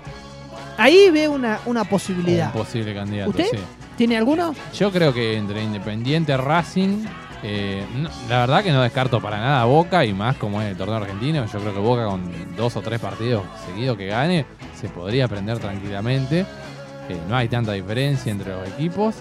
ahí 0.78 1.11
ve 1.11 1.28
una, 1.28 1.61
una 1.66 1.84
posibilidad. 1.84 2.46
Un 2.54 2.62
posible 2.62 2.94
candidato, 2.94 3.28
¿Usted? 3.28 3.48
sí. 3.50 3.58
¿Tiene 3.98 4.16
alguno? 4.16 4.54
Yo 4.74 4.90
creo 4.90 5.12
que 5.12 5.37
entre 5.37 5.62
Independiente, 5.62 6.34
Racing, 6.37 7.04
eh, 7.42 7.85
no- 7.96 8.09
la 8.29 8.38
verdad 8.40 8.62
que 8.64 8.72
no 8.72 8.83
descarto 8.83 9.20
para 9.20 9.38
nada 9.38 9.62
a 9.62 9.64
Boca 9.64 10.05
y 10.05 10.12
más 10.12 10.37
como 10.37 10.61
es 10.62 10.68
el 10.68 10.77
torneo 10.77 10.96
argentino. 10.96 11.44
Yo 11.46 11.59
creo 11.61 11.72
que 11.74 11.81
Boca 11.81 12.05
con 12.07 12.22
dos 12.57 12.77
o 12.77 12.81
tres 12.83 13.01
partidos 13.01 13.42
seguidos 13.66 13.96
que 13.96 14.07
gane 14.07 14.44
se 14.81 14.88
podría 14.88 15.27
aprender 15.27 15.59
tranquilamente. 15.59 16.40
Eh, 17.09 17.16
no 17.29 17.37
hay 17.37 17.48
tanta 17.48 17.72
diferencia 17.72 18.31
entre 18.33 18.53
los 18.53 18.68
equipos. 18.68 19.14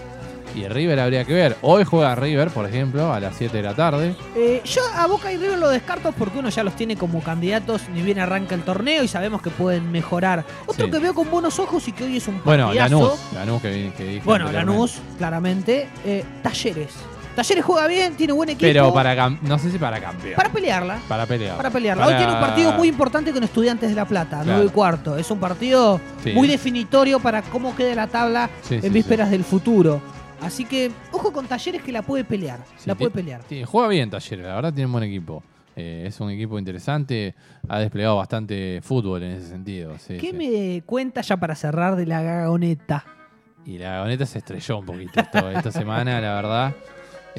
Y 0.54 0.66
River 0.66 0.98
habría 0.98 1.24
que 1.24 1.34
ver. 1.34 1.56
Hoy 1.60 1.84
juega 1.84 2.14
River, 2.14 2.48
por 2.48 2.64
ejemplo, 2.66 3.12
a 3.12 3.20
las 3.20 3.36
7 3.36 3.58
de 3.58 3.62
la 3.62 3.74
tarde. 3.74 4.14
Eh, 4.34 4.62
yo 4.64 4.80
a 4.96 5.06
Boca 5.06 5.30
y 5.30 5.36
River 5.36 5.58
lo 5.58 5.68
descarto 5.68 6.10
porque 6.12 6.38
uno 6.38 6.48
ya 6.48 6.64
los 6.64 6.74
tiene 6.74 6.96
como 6.96 7.22
candidatos, 7.22 7.82
ni 7.90 8.00
bien 8.00 8.18
arranca 8.18 8.54
el 8.54 8.62
torneo 8.62 9.02
y 9.04 9.08
sabemos 9.08 9.42
que 9.42 9.50
pueden 9.50 9.92
mejorar. 9.92 10.44
Otro 10.66 10.86
Sí. 10.86 10.90
que 10.90 10.98
veo 10.98 11.12
con 11.14 11.30
buenos 11.30 11.58
ojos 11.58 11.86
y 11.88 11.92
que 11.92 12.04
hoy 12.04 12.16
es 12.16 12.26
un 12.28 12.42
Bueno, 12.44 12.64
partidazo. 12.68 12.94
Lanús. 12.98 13.20
Lanús 13.34 13.62
que, 13.62 13.92
que 13.96 14.04
dije 14.04 14.22
Bueno. 14.24 14.50
Lanús, 14.50 14.98
claramente. 15.18 15.86
Eh, 16.06 16.24
Talleres. 16.42 16.94
Talleres 17.38 17.64
juega 17.64 17.86
bien, 17.86 18.16
tiene 18.16 18.32
buen 18.32 18.48
equipo. 18.48 18.62
Pero 18.66 18.92
para 18.92 19.14
cam- 19.16 19.38
no 19.42 19.58
sé 19.60 19.70
si 19.70 19.78
para 19.78 20.00
campeón. 20.00 20.34
para 20.34 20.50
pelearla. 20.50 20.98
Para 21.06 21.24
pelear. 21.24 21.56
Para 21.56 21.70
pelearla. 21.70 22.06
Hoy 22.06 22.14
tiene 22.16 22.32
un 22.32 22.40
partido 22.40 22.72
muy 22.72 22.88
importante 22.88 23.32
con 23.32 23.44
Estudiantes 23.44 23.88
de 23.90 23.94
La 23.94 24.06
Plata, 24.06 24.38
Claro. 24.42 24.52
9 24.58 24.64
y 24.66 24.70
cuarto. 24.70 25.16
Es 25.16 25.30
un 25.30 25.38
partido 25.38 26.00
Sí. 26.24 26.32
muy 26.32 26.48
definitorio 26.48 27.20
para 27.20 27.42
cómo 27.42 27.76
quede 27.76 27.94
la 27.94 28.08
tabla 28.08 28.50
Sí, 28.62 28.74
en 28.74 28.82
sí, 28.82 28.88
vísperas 28.88 29.30
del 29.30 29.44
futuro. 29.44 30.00
Así 30.42 30.64
que, 30.64 30.90
ojo 31.12 31.32
con 31.32 31.46
Talleres 31.46 31.80
que 31.82 31.92
la 31.92 32.02
puede 32.02 32.24
pelear. 32.24 32.58
Sí, 32.76 32.88
la 32.88 32.94
ti- 32.94 32.98
puede 33.04 33.10
pelear. 33.12 33.40
Juega 33.66 33.86
bien 33.88 34.10
Talleres, 34.10 34.44
la 34.44 34.54
verdad 34.56 34.72
tiene 34.72 34.86
un 34.86 34.92
buen 34.92 35.04
equipo. 35.04 35.42
Eh, 35.76 36.06
es 36.08 36.18
un 36.18 36.30
equipo 36.30 36.58
interesante, 36.58 37.36
ha 37.68 37.78
desplegado 37.78 38.16
bastante 38.16 38.80
fútbol 38.82 39.22
en 39.22 39.30
ese 39.36 39.46
sentido. 39.46 39.92
sí, 39.98 40.16
¿Qué 40.18 40.30
sí. 40.30 40.32
me 40.32 40.82
cuenta 40.84 41.20
ya 41.20 41.36
para 41.36 41.54
cerrar 41.54 41.94
de 41.94 42.04
la 42.04 42.20
gagoneta? 42.20 43.04
Y 43.64 43.78
la 43.78 43.90
Gagoneta 43.90 44.26
se 44.26 44.38
estrelló 44.38 44.78
un 44.78 44.86
poquito 44.86 45.20
esto- 45.20 45.50
esta 45.50 45.70
semana, 45.70 46.20
la 46.20 46.34
verdad. 46.34 46.74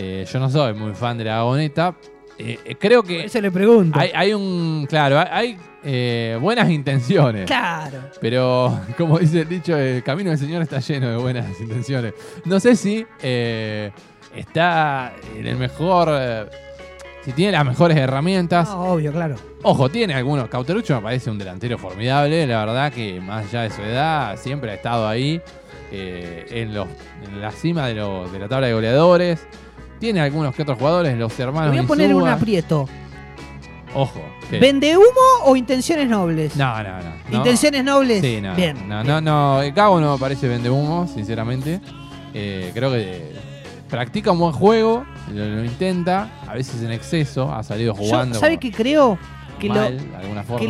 Eh, 0.02 0.26
yo 0.32 0.40
no 0.40 0.50
soy 0.50 0.74
muy 0.74 0.94
fan 0.94 1.18
de 1.18 1.26
la 1.26 1.36
Gagoneta. 1.36 1.94
Eh, 2.38 2.58
eh, 2.64 2.76
creo 2.80 3.04
que 3.04 3.26
eso 3.26 3.42
le 3.42 3.52
pregunto. 3.52 4.00
hay, 4.00 4.12
hay 4.16 4.34
un. 4.34 4.86
Claro, 4.88 5.20
hay, 5.30 5.58
eh, 5.84 6.38
buenas 6.40 6.70
intenciones. 6.70 7.46
Claro. 7.46 7.98
Pero, 8.22 8.80
como 8.98 9.20
dice 9.20 9.42
el 9.42 9.50
dicho, 9.50 9.76
el 9.78 10.02
camino 10.02 10.30
del 10.30 10.40
Señor 10.40 10.62
está 10.62 10.80
lleno 10.80 11.10
de 11.10 11.18
buenas 11.18 11.60
intenciones. 11.60 12.14
No 12.46 12.62
sé 12.62 12.78
si 12.78 13.06
está 14.36 15.14
en 15.36 15.46
el 15.48 15.58
mejor. 15.58 16.50
si 17.26 17.34
tiene 17.34 17.52
las 17.54 17.66
mejores 17.66 17.98
herramientas. 17.98 18.70
No, 18.70 18.94
obvio, 18.94 19.12
claro. 19.12 19.36
Ojo, 19.64 19.90
tiene 19.90 20.14
algunos. 20.14 20.48
Cauterucho 20.48 20.96
me 20.96 21.02
parece 21.02 21.30
un 21.30 21.38
delantero 21.38 21.78
formidable. 21.78 22.48
La 22.48 22.66
verdad 22.66 22.94
que 22.94 23.20
más 23.20 23.48
allá 23.48 23.64
de 23.64 23.70
su 23.72 23.82
edad, 23.82 24.38
siempre 24.38 24.72
ha 24.72 24.76
estado 24.76 25.08
ahí 25.08 25.42
eh, 25.92 26.46
en, 26.52 26.74
los, 26.74 26.88
en 27.26 27.42
la 27.42 27.52
cima 27.52 27.88
de, 27.88 27.96
los- 27.96 28.32
de 28.32 28.40
la 28.40 28.48
tabla 28.48 28.68
de 28.68 28.74
goleadores. 28.74 29.46
Tiene 30.00 30.22
algunos 30.22 30.56
que 30.56 30.62
otros 30.62 30.78
jugadores, 30.78 31.18
los 31.18 31.34
Te 31.34 31.44
hermanos. 31.44 31.72
voy 31.72 31.80
a 31.80 31.84
poner 31.88 32.14
un 32.16 32.28
aprieto. 32.28 32.88
Ojo. 33.94 34.22
que- 34.50 34.60
¿Vende 34.60 34.96
humo 34.98 35.06
o 35.46 35.56
intenciones 35.56 36.08
nobles? 36.08 36.56
No, 36.56 36.82
no, 36.82 36.90
no. 36.98 37.04
no. 37.30 37.38
Intenciones 37.38 37.84
nobles. 37.84 38.22
Sí, 38.22 38.40
no. 38.42 38.56
Bien. 38.56 38.88
No, 38.88 39.04
no, 39.04 39.20
no. 39.22 39.62
El 39.62 39.74
Cabo 39.74 40.00
no 40.00 40.14
me 40.14 40.20
parece 40.20 40.48
vende 40.48 40.70
humo, 40.70 41.08
sinceramente. 41.08 41.80
Eh, 42.34 42.72
creo 42.74 42.92
que 42.92 43.34
practica 43.90 44.32
un 44.32 44.40
buen 44.40 44.54
juego, 44.54 45.06
lo, 45.34 45.46
lo 45.46 45.64
intenta, 45.66 46.30
a 46.48 46.54
veces 46.54 46.82
en 46.84 46.92
exceso, 46.92 47.52
ha 47.54 47.64
salido 47.64 47.94
Yo, 47.96 48.02
jugando. 48.02 48.40
¿Sabe 48.40 48.58
qué 48.58 48.72
creo? 48.72 49.18
Que, 49.60 49.70
mal, 49.70 49.98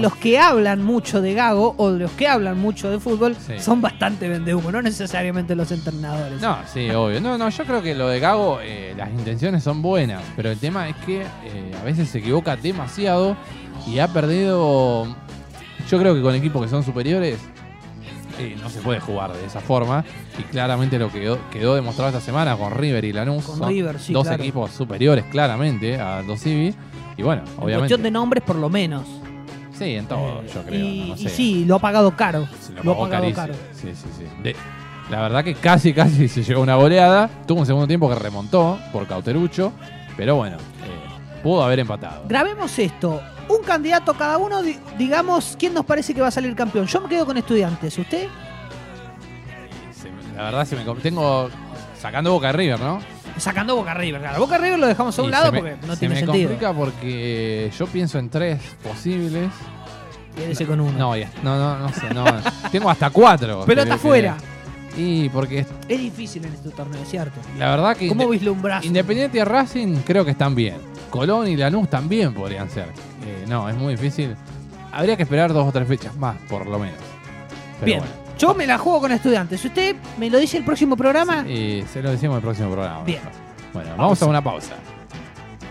los 0.01 0.15
que 0.15 0.39
hablan 0.39 0.83
mucho 0.83 1.21
de 1.21 1.33
Gago 1.33 1.75
o 1.77 1.89
los 1.91 2.11
que 2.11 2.27
hablan 2.27 2.57
mucho 2.59 2.89
de 2.89 2.99
fútbol 2.99 3.35
Sí. 3.35 3.53
son 3.59 3.81
bastante 3.81 4.27
vendehumo, 4.27 4.71
no 4.71 4.81
necesariamente 4.81 5.55
los 5.55 5.71
entrenadores. 5.71 6.41
No, 6.41 6.57
sí, 6.73 6.89
obvio. 6.89 7.21
No, 7.21 7.37
no, 7.37 7.49
yo 7.49 7.63
creo 7.65 7.81
que 7.81 7.93
lo 7.95 8.07
de 8.09 8.19
Gago, 8.19 8.59
eh, 8.61 8.93
las 8.97 9.09
intenciones 9.11 9.63
son 9.63 9.81
buenas, 9.81 10.21
pero 10.35 10.49
el 10.51 10.57
tema 10.57 10.89
es 10.89 10.95
que 11.05 11.21
eh, 11.21 11.71
a 11.79 11.83
veces 11.83 12.09
se 12.09 12.17
equivoca 12.19 12.55
demasiado 12.55 13.37
y 13.87 13.99
ha 13.99 14.07
perdido. 14.07 15.07
Yo 15.89 15.97
creo 15.99 16.13
que 16.15 16.21
con 16.21 16.35
equipos 16.35 16.61
que 16.63 16.67
son 16.69 16.83
superiores 16.83 17.39
eh, 18.39 18.55
no 18.61 18.69
se 18.69 18.79
puede 18.81 18.99
jugar 18.99 19.33
de 19.33 19.45
esa 19.45 19.59
forma 19.59 20.03
y 20.37 20.43
claramente 20.43 20.97
lo 20.97 21.11
que 21.11 21.19
quedó, 21.19 21.37
quedó 21.51 21.75
demostrado 21.75 22.09
esta 22.09 22.21
semana 22.21 22.55
con 22.55 22.73
River 22.73 23.03
y 23.05 23.11
Lanús 23.13 23.43
Con 23.43 23.67
River, 23.67 23.99
sí, 23.99 24.13
dos 24.13 24.27
claro. 24.27 24.41
equipos 24.43 24.71
superiores 24.71 25.25
claramente 25.25 25.99
a 25.99 26.21
Dos 26.23 26.39
Civi 26.41 26.73
y 27.19 27.21
bueno, 27.21 27.41
En 27.43 27.49
obviamente. 27.57 27.77
cuestión 27.79 28.03
de 28.03 28.11
nombres, 28.11 28.43
por 28.43 28.55
lo 28.55 28.69
menos. 28.69 29.03
Sí, 29.77 29.95
en 29.95 30.05
todo, 30.07 30.41
Eh, 30.41 30.49
yo 30.53 30.63
creo. 30.63 30.79
y, 30.85 31.09
no 31.09 31.15
y 31.15 31.17
sé. 31.17 31.29
sí, 31.29 31.65
lo 31.65 31.75
ha 31.75 31.79
pagado 31.79 32.15
caro. 32.15 32.47
Se 32.61 32.73
lo 32.73 32.83
lo 32.83 32.91
ha 32.91 32.97
pagado 32.99 33.09
carísimo. 33.23 33.35
caro. 33.35 33.53
Sí, 33.73 33.89
sí, 33.93 34.07
sí. 34.17 34.23
De- 34.43 34.55
la 35.09 35.21
verdad 35.21 35.43
que 35.43 35.55
casi, 35.55 35.93
casi 35.93 36.27
se 36.27 36.43
llegó 36.43 36.61
una 36.61 36.75
goleada. 36.75 37.29
Tuvo 37.47 37.59
un 37.61 37.65
segundo 37.65 37.87
tiempo 37.87 38.07
que 38.09 38.15
remontó 38.15 38.77
por 38.93 39.07
Cauterucho. 39.07 39.71
Pero 40.17 40.35
bueno, 40.35 40.57
eh, 40.57 41.39
pudo 41.43 41.63
haber 41.63 41.79
empatado. 41.79 42.23
Grabemos 42.27 42.77
esto. 42.77 43.21
Un 43.47 43.63
candidato 43.63 44.13
cada 44.13 44.37
uno, 44.37 44.61
di- 44.61 44.77
digamos, 44.97 45.55
¿quién 45.57 45.73
nos 45.73 45.85
parece 45.85 46.13
que 46.13 46.21
va 46.21 46.27
a 46.27 46.31
salir 46.31 46.53
campeón? 46.55 46.85
Yo 46.85 47.01
me 47.01 47.09
quedo 47.09 47.25
con 47.25 47.37
estudiantes. 47.37 47.97
¿Usted? 47.97 48.27
La 50.35 50.43
verdad, 50.43 50.65
se 50.65 50.75
me 50.75 50.83
tengo 51.01 51.49
sacando 51.99 52.31
Boca 52.31 52.47
de 52.47 52.53
River, 52.53 52.79
¿no? 52.79 52.99
Sacando 53.39 53.75
Boca 53.75 53.93
River. 53.93 54.21
Claro, 54.21 54.39
Boca 54.39 54.57
River 54.57 54.79
lo 54.79 54.87
dejamos 54.87 55.17
a 55.17 55.21
un 55.21 55.27
Y 55.27 55.31
lado 55.31 55.51
me- 55.51 55.59
porque 55.59 55.77
no 55.87 55.93
se 55.93 55.99
tiene 55.99 56.15
me 56.15 56.21
sentido. 56.21 56.49
complica 56.49 56.73
porque 56.73 57.71
yo 57.77 57.87
pienso 57.87 58.19
en 58.19 58.29
tres 58.29 58.59
posibles. 58.83 59.49
Quédese 60.35 60.65
con 60.65 60.79
uno. 60.79 60.97
No, 60.97 61.15
ya- 61.17 61.29
no, 61.43 61.57
no, 61.57 61.79
no 61.79 61.89
sé. 61.93 62.13
No, 62.13 62.23
tengo 62.71 62.89
hasta 62.89 63.09
cuatro. 63.09 63.65
Pelota 63.65 63.95
afuera. 63.95 64.37
Y 64.97 65.29
porque 65.29 65.65
Es 65.87 65.99
difícil 65.99 66.43
en 66.45 66.53
este 66.53 66.69
torneo, 66.69 67.03
cierto. 67.05 67.39
la 67.57 67.69
verdad 67.69 67.95
que 67.95 68.07
¿Cómo 68.09 68.27
vislumbras? 68.27 68.83
Independiente 68.83 69.37
y 69.37 69.43
Racing 69.43 69.97
creo 70.05 70.25
que 70.25 70.31
están 70.31 70.55
bien. 70.55 70.75
Colón 71.09 71.47
y 71.47 71.55
Lanús 71.55 71.89
también 71.89 72.33
podrían 72.33 72.69
ser. 72.69 72.85
Eh, 73.25 73.45
no, 73.47 73.69
es 73.69 73.75
muy 73.75 73.95
difícil. 73.95 74.35
Habría 74.91 75.15
que 75.15 75.23
esperar 75.23 75.53
dos 75.53 75.67
o 75.67 75.71
tres 75.71 75.87
fechas 75.87 76.15
más, 76.15 76.35
por 76.49 76.65
lo 76.65 76.79
menos. 76.79 76.97
Pero 77.79 77.85
Bien. 77.85 77.99
bueno. 77.99 78.13
Yo 78.39 78.55
me 78.55 78.65
la 78.65 78.77
juego 78.77 79.01
con 79.01 79.11
estudiantes. 79.11 79.63
¿Usted 79.65 79.97
me 80.17 80.29
lo 80.29 80.37
dice 80.39 80.57
el 80.57 80.63
próximo 80.63 80.95
programa? 80.95 81.45
Y 81.45 81.83
se 81.91 82.01
lo 82.01 82.09
decimos 82.09 82.37
el 82.37 82.41
próximo 82.41 82.71
programa. 82.71 83.03
Bien. 83.03 83.19
Bueno, 83.73 83.95
vamos 83.97 84.21
a 84.23 84.25
una 84.27 84.41
pausa. 84.41 84.75